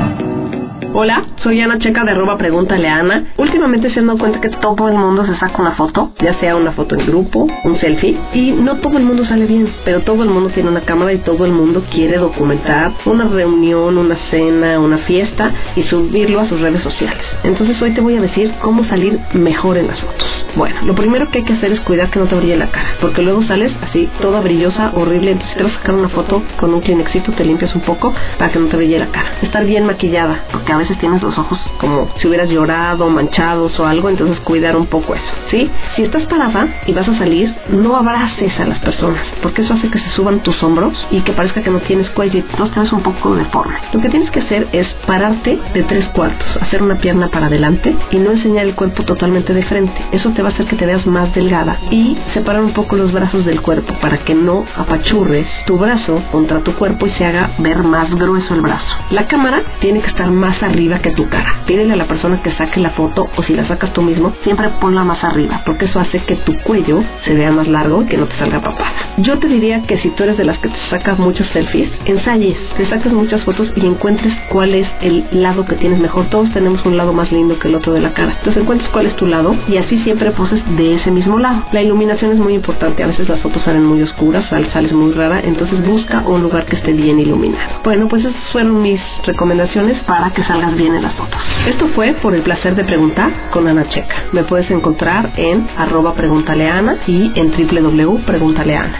Hola, 1.02 1.24
soy 1.38 1.62
Ana 1.62 1.80
Checa 1.80 2.04
de 2.04 2.12
arroba 2.12 2.38
Pregúntale 2.38 2.90
a 2.90 2.98
Ana. 2.98 3.24
Últimamente 3.38 3.90
se 3.90 4.02
han 4.02 4.08
dado 4.08 4.20
cuenta 4.20 4.42
que 4.42 4.50
todo 4.50 4.90
el 4.90 4.96
mundo 4.96 5.26
se 5.26 5.34
saca 5.38 5.62
una 5.62 5.72
foto, 5.72 6.12
ya 6.20 6.34
sea 6.42 6.58
una 6.58 6.74
foto 6.74 6.96
en 6.96 7.08
grupo, 7.08 7.48
un 7.64 7.80
selfie, 7.80 8.18
y 8.34 8.52
no 8.52 8.80
todo 8.80 8.98
el 8.98 9.06
mundo 9.06 9.24
sale 9.24 9.46
bien, 9.46 9.74
pero 9.86 10.02
todo 10.02 10.24
el 10.24 10.30
mundo 10.30 10.50
tiene 10.50 10.68
una 10.68 10.82
cámara 10.82 11.14
y 11.14 11.20
todo 11.20 11.46
el 11.46 11.54
mundo 11.54 11.86
quiere 11.90 12.18
documentar 12.18 12.92
una 13.06 13.30
reunión, 13.30 13.98
una 13.98 14.18
cena, 14.30 14.78
una 14.82 14.98
fiesta 14.98 15.54
y 15.78 15.84
subirlo 15.84 16.42
a 16.42 16.50
sus 16.50 16.60
redes 16.60 16.84
sociales. 16.84 17.24
Entonces 17.46 17.82
hoy 17.82 17.92
te 17.92 18.02
voy 18.02 18.18
a 18.18 18.22
decir 18.22 18.52
cómo 18.62 18.84
salir 18.84 19.22
mejor 19.32 19.78
en 19.78 19.88
las 19.88 20.02
fotos. 20.02 20.40
Bueno, 20.56 20.82
lo 20.84 20.96
primero 20.96 21.30
que 21.30 21.38
hay 21.38 21.44
que 21.46 21.54
hacer 21.54 21.72
es 21.72 21.80
cuidar 21.82 22.10
que 22.10 22.20
no 22.20 22.26
te 22.26 22.36
brille 22.36 22.58
la 22.58 22.72
cara, 22.72 22.96
porque 23.00 23.22
luego 23.22 23.44
sales 23.44 23.72
así, 23.84 24.10
toda 24.20 24.42
brillosa, 24.42 24.92
horrible. 24.96 25.32
Entonces, 25.32 25.56
te 25.56 25.64
vas 25.64 25.72
a 25.74 25.78
sacar 25.78 25.96
una 25.96 26.10
foto 26.10 26.44
con 26.58 26.74
un 26.74 26.82
Kleenexito, 26.82 27.32
te 27.34 27.46
limpias 27.46 27.74
un 27.76 27.82
poco 27.82 28.14
para 28.38 28.52
que 28.52 28.60
no 28.60 28.68
te 28.68 28.76
brille 28.76 29.00
la 29.00 29.08
cara. 29.08 29.38
Estar 29.42 29.64
bien 29.66 29.86
maquillada, 29.86 30.46
porque 30.52 30.74
a 30.74 30.78
veces 30.78 30.89
tienes 30.96 31.22
los 31.22 31.38
ojos 31.38 31.60
como 31.80 32.10
si 32.18 32.28
hubieras 32.28 32.50
llorado, 32.50 33.10
manchados 33.10 33.80
o 33.80 33.86
algo, 33.86 34.10
entonces 34.10 34.40
cuidar 34.42 34.76
un 34.76 34.88
poco 34.88 35.16
eso, 35.16 35.34
¿sí? 35.50 35.70
Si 35.96 36.04
estás 36.04 36.24
parada 36.24 36.68
y 36.86 36.94
vas 36.94 37.08
a 37.08 37.18
salir, 37.18 37.54
no 37.70 37.96
abraces 37.96 38.60
a 38.60 38.66
las 38.66 38.80
personas, 38.80 39.26
porque 39.42 39.62
eso 39.62 39.74
hace 39.74 39.90
que 39.90 40.00
se 40.00 40.10
suban 40.12 40.42
tus 40.42 40.62
hombros 40.64 40.94
y 41.12 41.22
que 41.22 41.34
parezca 41.34 41.62
que 41.62 41.70
no 41.70 41.80
tienes 41.82 42.10
cuello 42.12 42.40
y 42.40 42.46
no 42.58 42.70
ves 42.70 42.92
un 42.94 43.02
poco 43.02 43.36
deforme. 43.36 43.76
Lo 43.94 44.02
que 44.02 44.10
tienes 44.10 44.32
que 44.32 44.40
hacer 44.40 44.68
es 44.72 44.88
pararte 45.06 45.60
de 45.74 45.84
tres 45.84 46.06
cuartos, 46.10 46.48
hacer 46.62 46.82
una 46.82 46.96
pierna 46.96 47.28
para 47.30 47.48
adelante 47.48 47.96
y 48.12 48.18
no 48.18 48.32
enseñar 48.32 48.66
el 48.66 48.76
cuerpo 48.76 49.04
totalmente 49.04 49.54
de 49.54 49.64
frente. 49.64 49.94
Eso 50.12 50.30
te 50.32 50.42
va 50.42 50.50
a 50.50 50.52
hacer 50.52 50.66
que 50.66 50.76
te 50.76 50.86
veas 50.86 51.06
más 51.06 51.34
delgada 51.34 51.78
y 51.92 52.18
separar 52.34 52.64
un 52.64 52.74
poco 52.74 52.96
los 52.96 53.12
brazos 53.12 53.46
del 53.46 53.62
cuerpo 53.62 53.94
para 54.02 54.20
que 54.20 54.34
no 54.34 54.66
apachurres 54.78 55.48
tu 55.66 55.78
brazo 55.78 56.22
contra 56.32 56.62
tu 56.62 56.74
cuerpo 56.76 57.08
y 57.08 57.12
se 57.12 57.26
haga 57.26 57.52
ver 57.60 57.84
más 57.84 58.10
grueso 58.10 58.54
el 58.54 58.62
brazo. 58.62 58.96
La 59.12 59.28
cámara 59.28 59.62
tiene 59.80 60.02
que 60.02 60.08
estar 60.08 60.30
más 60.32 60.62
arriba 60.70 61.00
que 61.00 61.12
tu 61.12 61.28
cara. 61.30 61.64
Pídele 61.66 61.94
a 61.94 61.96
la 61.96 62.06
persona 62.06 62.42
que 62.42 62.52
saque 62.52 62.80
la 62.80 62.92
foto 62.92 63.28
o 63.36 63.44
si 63.44 63.54
la 63.54 63.68
sacas 63.68 63.94
tú 63.94 64.02
mismo, 64.02 64.34
siempre 64.44 64.70
ponla 64.82 65.04
más 65.04 65.24
arriba, 65.24 65.62
porque 65.66 65.86
eso 65.86 66.00
hace 66.00 66.20
que 66.20 66.36
tu 66.38 66.58
cuello 66.60 67.04
se 67.26 67.34
vea 67.34 67.52
más 67.52 67.68
largo 67.68 68.04
y 68.04 68.06
que 68.06 68.18
no 68.18 68.26
te 68.26 68.36
salga 68.38 68.62
papada. 68.62 68.92
Yo 69.18 69.38
te 69.40 69.48
diría 69.48 69.82
que 69.84 69.98
si 69.98 70.10
tú 70.12 70.24
eres 70.24 70.38
de 70.38 70.46
las 70.46 70.58
que 70.60 70.70
te 70.70 70.78
sacas 70.90 71.20
muchos 71.20 71.48
selfies, 71.48 71.90
ensayes, 72.06 72.58
te 72.78 72.86
saques 72.86 73.12
muchas 73.12 73.44
fotos 73.44 73.72
y 73.76 73.86
encuentres 73.86 74.34
cuál 74.50 74.74
es 74.74 74.88
el 75.02 75.26
lado 75.32 75.66
que 75.66 75.76
tienes 75.76 76.00
mejor. 76.00 76.28
Todos 76.30 76.52
tenemos 76.54 76.86
un 76.86 76.98
lado 76.98 77.14
más 77.14 77.32
lindo 77.32 77.60
que 77.60 77.68
el 77.68 77.76
otro 77.76 77.94
de 77.94 78.02
la 78.02 78.14
cara. 78.14 78.36
Entonces 78.38 78.62
encuentres 78.62 78.90
cuál 78.90 79.08
es 79.08 79.16
tu 79.16 79.26
lado 79.26 79.56
y 79.68 79.78
así 79.78 79.98
siempre 80.04 80.32
poses 80.32 80.62
de 80.78 80.96
ese 80.96 81.12
mismo 81.12 81.38
lado. 81.40 81.64
La 81.72 81.82
iluminación 81.82 82.32
es 82.32 82.38
muy 82.38 82.54
importante. 82.54 83.04
A 83.04 83.08
veces 83.08 83.28
las 83.28 83.40
fotos 83.42 83.64
salen 83.64 83.86
muy 83.86 84.02
oscuras, 84.02 84.46
sales 84.50 84.94
muy 84.94 85.14
rara, 85.14 85.42
entonces 85.42 85.86
busca 85.86 86.24
un 86.26 86.42
lugar 86.42 86.66
que 86.66 86.76
esté 86.76 86.94
bien 86.94 87.20
iluminado. 87.20 87.82
Bueno, 87.84 88.08
pues 88.08 88.24
esas 88.24 88.36
fueron 88.52 88.82
mis 88.82 89.02
recomendaciones 89.26 90.02
para 90.04 90.32
que 90.32 90.44
salgas 90.44 90.59
bien 90.68 90.96
en 90.96 91.02
las 91.02 91.16
fotos. 91.16 91.40
Esto 91.66 91.88
fue 91.90 92.14
por 92.22 92.36
el 92.36 92.42
placer 92.42 92.76
de 92.76 92.84
preguntar 92.84 93.32
con 93.52 93.68
Ana 93.68 93.88
Checa. 93.90 94.26
Me 94.34 94.44
puedes 94.44 94.70
encontrar 94.70 95.32
en 95.38 95.68
arroba 95.78 96.14
preguntaleana 96.14 96.98
y 97.08 97.32
en 97.36 97.52
www.preguntaleana. 97.52 99.00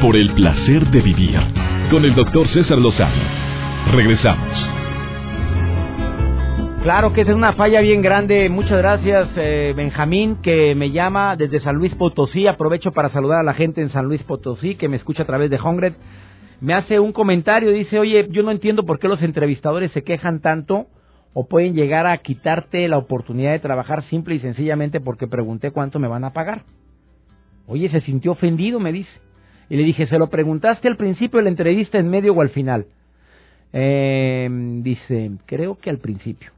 Por 0.00 0.16
el 0.16 0.32
placer 0.34 0.86
de 0.88 1.00
vivir 1.00 1.40
con 1.90 2.04
el 2.04 2.14
doctor 2.14 2.46
César 2.48 2.78
Lozano. 2.78 3.22
Regresamos. 3.92 4.68
Claro 6.82 7.12
que 7.12 7.20
esa 7.20 7.30
es 7.30 7.36
una 7.36 7.52
falla 7.52 7.80
bien 7.80 8.02
grande. 8.02 8.48
Muchas 8.48 8.78
gracias, 8.78 9.28
eh, 9.36 9.72
Benjamín, 9.76 10.38
que 10.42 10.74
me 10.74 10.90
llama 10.90 11.36
desde 11.36 11.60
San 11.60 11.76
Luis 11.76 11.94
Potosí. 11.94 12.48
Aprovecho 12.48 12.90
para 12.90 13.08
saludar 13.10 13.38
a 13.38 13.44
la 13.44 13.54
gente 13.54 13.80
en 13.80 13.90
San 13.90 14.06
Luis 14.06 14.22
Potosí 14.24 14.74
que 14.74 14.88
me 14.88 14.96
escucha 14.96 15.22
a 15.22 15.26
través 15.26 15.48
de 15.48 15.58
Hongred. 15.58 15.94
Me 16.62 16.74
hace 16.74 17.00
un 17.00 17.12
comentario, 17.12 17.72
dice, 17.72 17.98
oye, 17.98 18.28
yo 18.30 18.44
no 18.44 18.52
entiendo 18.52 18.84
por 18.84 19.00
qué 19.00 19.08
los 19.08 19.20
entrevistadores 19.20 19.90
se 19.90 20.04
quejan 20.04 20.38
tanto 20.40 20.86
o 21.34 21.48
pueden 21.48 21.74
llegar 21.74 22.06
a 22.06 22.16
quitarte 22.18 22.86
la 22.86 22.98
oportunidad 22.98 23.50
de 23.50 23.58
trabajar 23.58 24.04
simple 24.04 24.36
y 24.36 24.38
sencillamente 24.38 25.00
porque 25.00 25.26
pregunté 25.26 25.72
cuánto 25.72 25.98
me 25.98 26.06
van 26.06 26.22
a 26.22 26.32
pagar. 26.32 26.62
Oye, 27.66 27.90
se 27.90 28.00
sintió 28.02 28.30
ofendido, 28.30 28.78
me 28.78 28.92
dice. 28.92 29.10
Y 29.70 29.76
le 29.76 29.82
dije, 29.82 30.06
¿se 30.06 30.18
lo 30.18 30.28
preguntaste 30.28 30.86
al 30.86 30.96
principio 30.96 31.38
de 31.38 31.42
la 31.42 31.50
entrevista, 31.50 31.98
en 31.98 32.08
medio 32.08 32.32
o 32.32 32.40
al 32.40 32.50
final? 32.50 32.86
Eh, 33.72 34.48
dice, 34.82 35.32
creo 35.46 35.76
que 35.76 35.90
al 35.90 35.98
principio. 35.98 36.52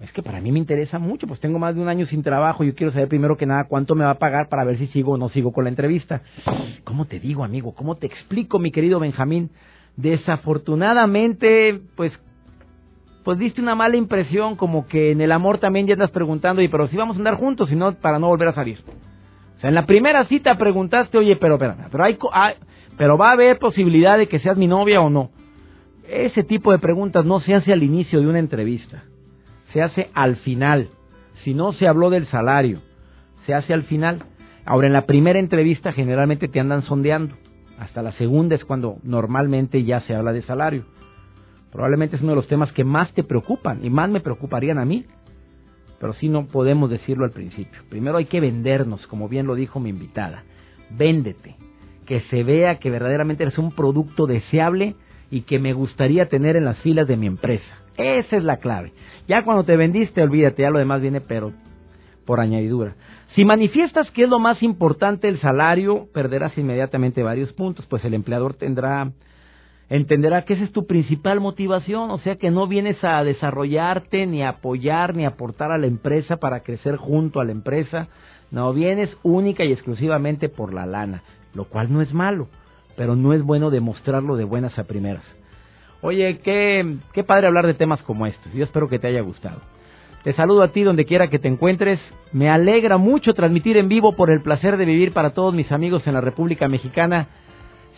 Es 0.00 0.12
que 0.12 0.22
para 0.22 0.40
mí 0.40 0.52
me 0.52 0.58
interesa 0.58 0.98
mucho, 0.98 1.26
pues 1.26 1.40
tengo 1.40 1.58
más 1.58 1.74
de 1.74 1.80
un 1.80 1.88
año 1.88 2.06
sin 2.06 2.22
trabajo, 2.22 2.64
yo 2.64 2.74
quiero 2.74 2.92
saber 2.92 3.08
primero 3.08 3.36
que 3.36 3.46
nada 3.46 3.64
cuánto 3.64 3.94
me 3.94 4.04
va 4.04 4.10
a 4.10 4.18
pagar 4.18 4.48
para 4.48 4.64
ver 4.64 4.76
si 4.76 4.88
sigo 4.88 5.12
o 5.12 5.16
no 5.16 5.30
sigo 5.30 5.52
con 5.52 5.64
la 5.64 5.70
entrevista. 5.70 6.20
¿Cómo 6.84 7.06
te 7.06 7.18
digo, 7.18 7.44
amigo? 7.44 7.74
¿Cómo 7.74 7.96
te 7.96 8.06
explico, 8.06 8.58
mi 8.58 8.70
querido 8.70 9.00
Benjamín? 9.00 9.50
Desafortunadamente, 9.96 11.80
pues 11.96 12.12
pues 13.24 13.38
diste 13.38 13.60
una 13.60 13.74
mala 13.74 13.96
impresión, 13.96 14.54
como 14.54 14.86
que 14.86 15.10
en 15.10 15.20
el 15.20 15.32
amor 15.32 15.58
también 15.58 15.88
ya 15.88 15.94
estás 15.94 16.12
preguntando, 16.12 16.62
y 16.62 16.68
pero 16.68 16.86
si 16.86 16.96
vamos 16.96 17.16
a 17.16 17.18
andar 17.18 17.34
juntos, 17.34 17.68
si 17.68 17.74
no, 17.74 17.92
para 17.94 18.20
no 18.20 18.28
volver 18.28 18.48
a 18.48 18.54
salir. 18.54 18.78
O 19.56 19.60
sea, 19.60 19.68
en 19.68 19.74
la 19.74 19.84
primera 19.84 20.26
cita 20.26 20.56
preguntaste, 20.56 21.18
oye, 21.18 21.34
pero, 21.34 21.58
pero, 21.58 21.74
pero, 21.90 22.04
hay, 22.04 22.18
pero 22.96 23.18
va 23.18 23.30
a 23.30 23.32
haber 23.32 23.58
posibilidad 23.58 24.16
de 24.16 24.28
que 24.28 24.38
seas 24.38 24.56
mi 24.56 24.68
novia 24.68 25.00
o 25.00 25.10
no. 25.10 25.30
Ese 26.08 26.44
tipo 26.44 26.70
de 26.70 26.78
preguntas 26.78 27.24
no 27.24 27.40
se 27.40 27.54
hace 27.54 27.72
al 27.72 27.82
inicio 27.82 28.20
de 28.20 28.28
una 28.28 28.38
entrevista 28.38 29.02
se 29.76 29.82
hace 29.82 30.10
al 30.14 30.36
final. 30.36 30.88
Si 31.44 31.52
no 31.52 31.74
se 31.74 31.86
habló 31.86 32.08
del 32.08 32.26
salario, 32.28 32.80
se 33.44 33.52
hace 33.52 33.74
al 33.74 33.82
final. 33.82 34.24
Ahora, 34.64 34.86
en 34.86 34.94
la 34.94 35.04
primera 35.04 35.38
entrevista 35.38 35.92
generalmente 35.92 36.48
te 36.48 36.60
andan 36.60 36.82
sondeando. 36.84 37.34
Hasta 37.78 38.00
la 38.00 38.12
segunda 38.12 38.54
es 38.54 38.64
cuando 38.64 38.96
normalmente 39.02 39.84
ya 39.84 40.00
se 40.00 40.14
habla 40.14 40.32
de 40.32 40.40
salario. 40.40 40.86
Probablemente 41.70 42.16
es 42.16 42.22
uno 42.22 42.32
de 42.32 42.36
los 42.36 42.48
temas 42.48 42.72
que 42.72 42.84
más 42.84 43.12
te 43.12 43.22
preocupan 43.22 43.84
y 43.84 43.90
más 43.90 44.08
me 44.08 44.20
preocuparían 44.20 44.78
a 44.78 44.86
mí. 44.86 45.04
Pero 46.00 46.14
sí 46.14 46.30
no 46.30 46.46
podemos 46.46 46.88
decirlo 46.88 47.26
al 47.26 47.32
principio. 47.32 47.82
Primero 47.90 48.16
hay 48.16 48.24
que 48.24 48.40
vendernos, 48.40 49.06
como 49.06 49.28
bien 49.28 49.46
lo 49.46 49.54
dijo 49.54 49.78
mi 49.78 49.90
invitada. 49.90 50.44
Véndete. 50.88 51.56
Que 52.06 52.20
se 52.30 52.44
vea 52.44 52.78
que 52.78 52.88
verdaderamente 52.88 53.42
eres 53.42 53.58
un 53.58 53.72
producto 53.72 54.26
deseable 54.26 54.96
y 55.30 55.42
que 55.42 55.58
me 55.58 55.74
gustaría 55.74 56.30
tener 56.30 56.56
en 56.56 56.64
las 56.64 56.78
filas 56.78 57.06
de 57.06 57.18
mi 57.18 57.26
empresa. 57.26 57.85
Esa 57.96 58.36
es 58.36 58.44
la 58.44 58.58
clave. 58.58 58.92
Ya 59.26 59.42
cuando 59.42 59.64
te 59.64 59.76
vendiste, 59.76 60.22
olvídate, 60.22 60.62
ya 60.62 60.70
lo 60.70 60.78
demás 60.78 61.00
viene, 61.00 61.20
pero 61.20 61.52
por 62.24 62.40
añadidura. 62.40 62.94
Si 63.34 63.44
manifiestas 63.44 64.10
que 64.10 64.24
es 64.24 64.28
lo 64.28 64.38
más 64.38 64.62
importante 64.62 65.28
el 65.28 65.40
salario, 65.40 66.08
perderás 66.12 66.56
inmediatamente 66.58 67.22
varios 67.22 67.52
puntos, 67.52 67.86
pues 67.86 68.04
el 68.04 68.14
empleador 68.14 68.54
tendrá 68.54 69.10
entenderá 69.88 70.42
que 70.42 70.54
esa 70.54 70.64
es 70.64 70.72
tu 70.72 70.86
principal 70.86 71.40
motivación, 71.40 72.10
o 72.10 72.18
sea 72.18 72.36
que 72.36 72.50
no 72.50 72.66
vienes 72.66 73.02
a 73.04 73.22
desarrollarte, 73.22 74.26
ni 74.26 74.42
a 74.42 74.50
apoyar, 74.50 75.14
ni 75.14 75.24
a 75.24 75.28
aportar 75.28 75.70
a 75.70 75.78
la 75.78 75.86
empresa 75.86 76.38
para 76.38 76.60
crecer 76.60 76.96
junto 76.96 77.40
a 77.40 77.44
la 77.44 77.52
empresa, 77.52 78.08
no, 78.50 78.72
vienes 78.72 79.16
única 79.22 79.64
y 79.64 79.72
exclusivamente 79.72 80.48
por 80.48 80.72
la 80.72 80.86
lana, 80.86 81.22
lo 81.54 81.66
cual 81.66 81.92
no 81.92 82.02
es 82.02 82.12
malo, 82.12 82.48
pero 82.96 83.14
no 83.16 83.32
es 83.32 83.42
bueno 83.42 83.70
demostrarlo 83.70 84.36
de 84.36 84.44
buenas 84.44 84.76
a 84.78 84.84
primeras. 84.84 85.24
Oye, 86.06 86.38
qué, 86.38 86.98
qué 87.12 87.24
padre 87.24 87.48
hablar 87.48 87.66
de 87.66 87.74
temas 87.74 88.00
como 88.02 88.28
estos. 88.28 88.52
Yo 88.52 88.62
espero 88.62 88.88
que 88.88 89.00
te 89.00 89.08
haya 89.08 89.22
gustado. 89.22 89.60
Te 90.22 90.34
saludo 90.34 90.62
a 90.62 90.68
ti 90.68 90.84
donde 90.84 91.04
quiera 91.04 91.26
que 91.26 91.40
te 91.40 91.48
encuentres. 91.48 91.98
Me 92.30 92.48
alegra 92.48 92.96
mucho 92.96 93.34
transmitir 93.34 93.76
en 93.76 93.88
vivo 93.88 94.12
por 94.12 94.30
el 94.30 94.40
placer 94.40 94.76
de 94.76 94.84
vivir 94.84 95.12
para 95.12 95.30
todos 95.30 95.52
mis 95.52 95.72
amigos 95.72 96.06
en 96.06 96.14
la 96.14 96.20
República 96.20 96.68
Mexicana. 96.68 97.26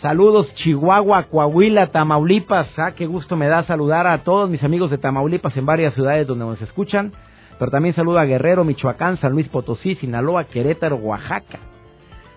Saludos 0.01 0.51
Chihuahua, 0.55 1.25
Coahuila, 1.25 1.89
Tamaulipas. 1.89 2.69
Ah, 2.79 2.93
qué 2.93 3.05
gusto 3.05 3.37
me 3.37 3.47
da 3.47 3.65
saludar 3.65 4.07
a 4.07 4.25
todos 4.25 4.49
mis 4.49 4.65
amigos 4.65 4.91
de 4.91 4.97
Tamaulipas 4.97 5.55
en 5.59 5.67
varias 5.67 5.93
ciudades 5.93 6.27
donde 6.27 6.47
nos 6.47 6.63
escuchan. 6.63 7.13
Pero 7.59 7.71
también 7.71 7.95
saludo 7.95 8.21
a 8.21 8.25
Guerrero, 8.25 8.65
Michoacán, 8.65 9.19
San 9.19 9.33
Luis 9.33 9.49
Potosí, 9.49 9.97
Sinaloa, 9.97 10.45
Querétaro, 10.45 10.97
Oaxaca. 10.97 11.59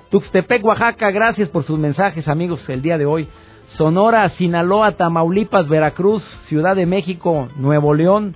Tuxtepec, 0.10 0.66
Oaxaca, 0.66 1.12
gracias 1.12 1.48
por 1.48 1.64
sus 1.64 1.80
mensajes 1.80 2.28
amigos 2.28 2.60
el 2.68 2.82
día 2.82 2.98
de 2.98 3.06
hoy. 3.06 3.30
Sonora, 3.78 4.30
Sinaloa, 4.38 4.94
Tamaulipas, 4.94 5.68
Veracruz, 5.70 6.24
Ciudad 6.50 6.76
de 6.76 6.86
México, 6.86 7.48
Nuevo 7.56 7.94
León, 7.94 8.36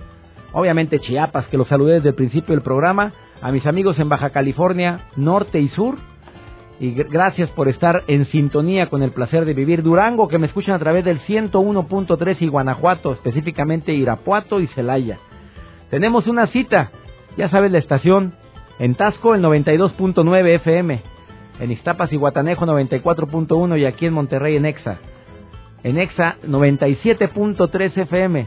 obviamente 0.52 0.98
Chiapas, 0.98 1.46
que 1.48 1.58
los 1.58 1.68
saludé 1.68 1.94
desde 1.94 2.10
el 2.10 2.14
principio 2.14 2.54
del 2.54 2.62
programa, 2.62 3.12
a 3.42 3.52
mis 3.52 3.66
amigos 3.66 3.98
en 3.98 4.08
Baja 4.08 4.30
California, 4.30 5.00
Norte 5.16 5.60
y 5.60 5.68
Sur, 5.68 5.96
y 6.80 6.92
gracias 6.92 7.50
por 7.50 7.68
estar 7.68 8.02
en 8.06 8.26
sintonía 8.26 8.88
con 8.88 9.02
el 9.02 9.10
placer 9.10 9.44
de 9.44 9.54
vivir. 9.54 9.82
Durango, 9.82 10.28
que 10.28 10.38
me 10.38 10.46
escuchan 10.46 10.74
a 10.74 10.78
través 10.78 11.04
del 11.04 11.20
101.3 11.20 12.36
y 12.40 12.48
Guanajuato, 12.48 13.12
específicamente 13.12 13.94
Irapuato 13.94 14.60
y 14.60 14.66
Celaya. 14.68 15.18
Tenemos 15.90 16.26
una 16.26 16.46
cita, 16.48 16.90
ya 17.36 17.48
sabes 17.48 17.70
la 17.72 17.78
estación, 17.78 18.32
en 18.78 18.94
Tasco 18.94 19.34
el 19.34 19.42
92.9 19.42 20.54
FM, 20.56 21.02
en 21.60 21.70
Iztapas 21.70 22.12
y 22.12 22.16
Guatanejo 22.16 22.66
94.1 22.66 23.78
y 23.78 23.84
aquí 23.84 24.06
en 24.06 24.12
Monterrey 24.14 24.56
en 24.56 24.66
Exa 24.66 24.98
en 25.86 25.98
Exa 25.98 26.36
97.3 26.44 27.96
FM. 27.96 28.46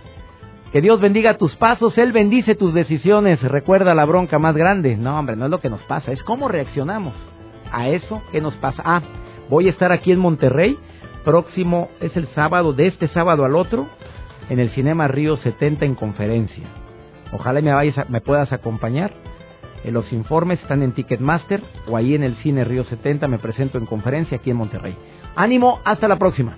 Que 0.73 0.82
Dios 0.82 0.99
bendiga 0.99 1.38
tus 1.38 1.56
pasos, 1.56 1.97
Él 1.97 2.12
bendice 2.12 2.54
tus 2.54 2.73
decisiones. 2.73 3.41
Recuerda 3.41 3.95
la 3.95 4.04
bronca 4.04 4.38
más 4.39 4.56
grande. 4.56 4.97
No, 4.97 5.17
hombre, 5.17 5.38
no 5.38 5.45
es 5.45 5.52
lo 5.52 5.62
que 5.62 5.69
nos 5.69 5.82
pasa, 5.84 6.12
es 6.12 6.21
cómo 6.23 6.49
reaccionamos 6.49 7.13
a 7.71 7.88
eso 7.88 8.21
que 8.34 8.41
nos 8.41 8.56
pasa. 8.56 8.84
Ah, 8.86 9.02
voy 9.49 9.67
a 9.67 9.69
estar 9.69 9.93
aquí 9.93 10.12
en 10.12 10.19
Monterrey. 10.19 10.78
Próximo 11.23 11.88
es 12.02 12.15
el 12.17 12.28
sábado, 12.36 12.73
de 12.73 12.88
este 12.88 13.08
sábado 13.08 13.45
al 13.45 13.56
otro, 13.56 13.88
en 14.49 14.60
el 14.60 14.69
Cinema 14.71 15.08
Río 15.08 15.38
70 15.38 15.86
en 15.86 15.95
conferencia. 15.95 16.65
Ojalá 17.32 17.62
me, 17.62 17.73
vayas 17.73 18.10
me 18.10 18.19
puedas 18.19 18.52
acompañar. 18.52 19.13
Eh, 19.86 19.91
los 19.91 20.12
informes 20.12 20.62
están 20.62 20.84
en 20.84 20.91
Ticketmaster 20.91 21.62
o 21.88 21.95
ahí 21.95 22.15
en 22.15 22.23
el 22.23 22.36
Cine 22.38 22.65
Río 22.65 22.84
70. 22.84 23.30
Me 23.30 23.39
presento 23.39 23.78
en 23.78 23.86
conferencia 23.86 24.39
aquí 24.39 24.52
en 24.52 24.58
Monterrey. 24.58 24.97
Ánimo, 25.38 25.80
hasta 25.86 26.10
la 26.10 26.17
próxima. 26.17 26.58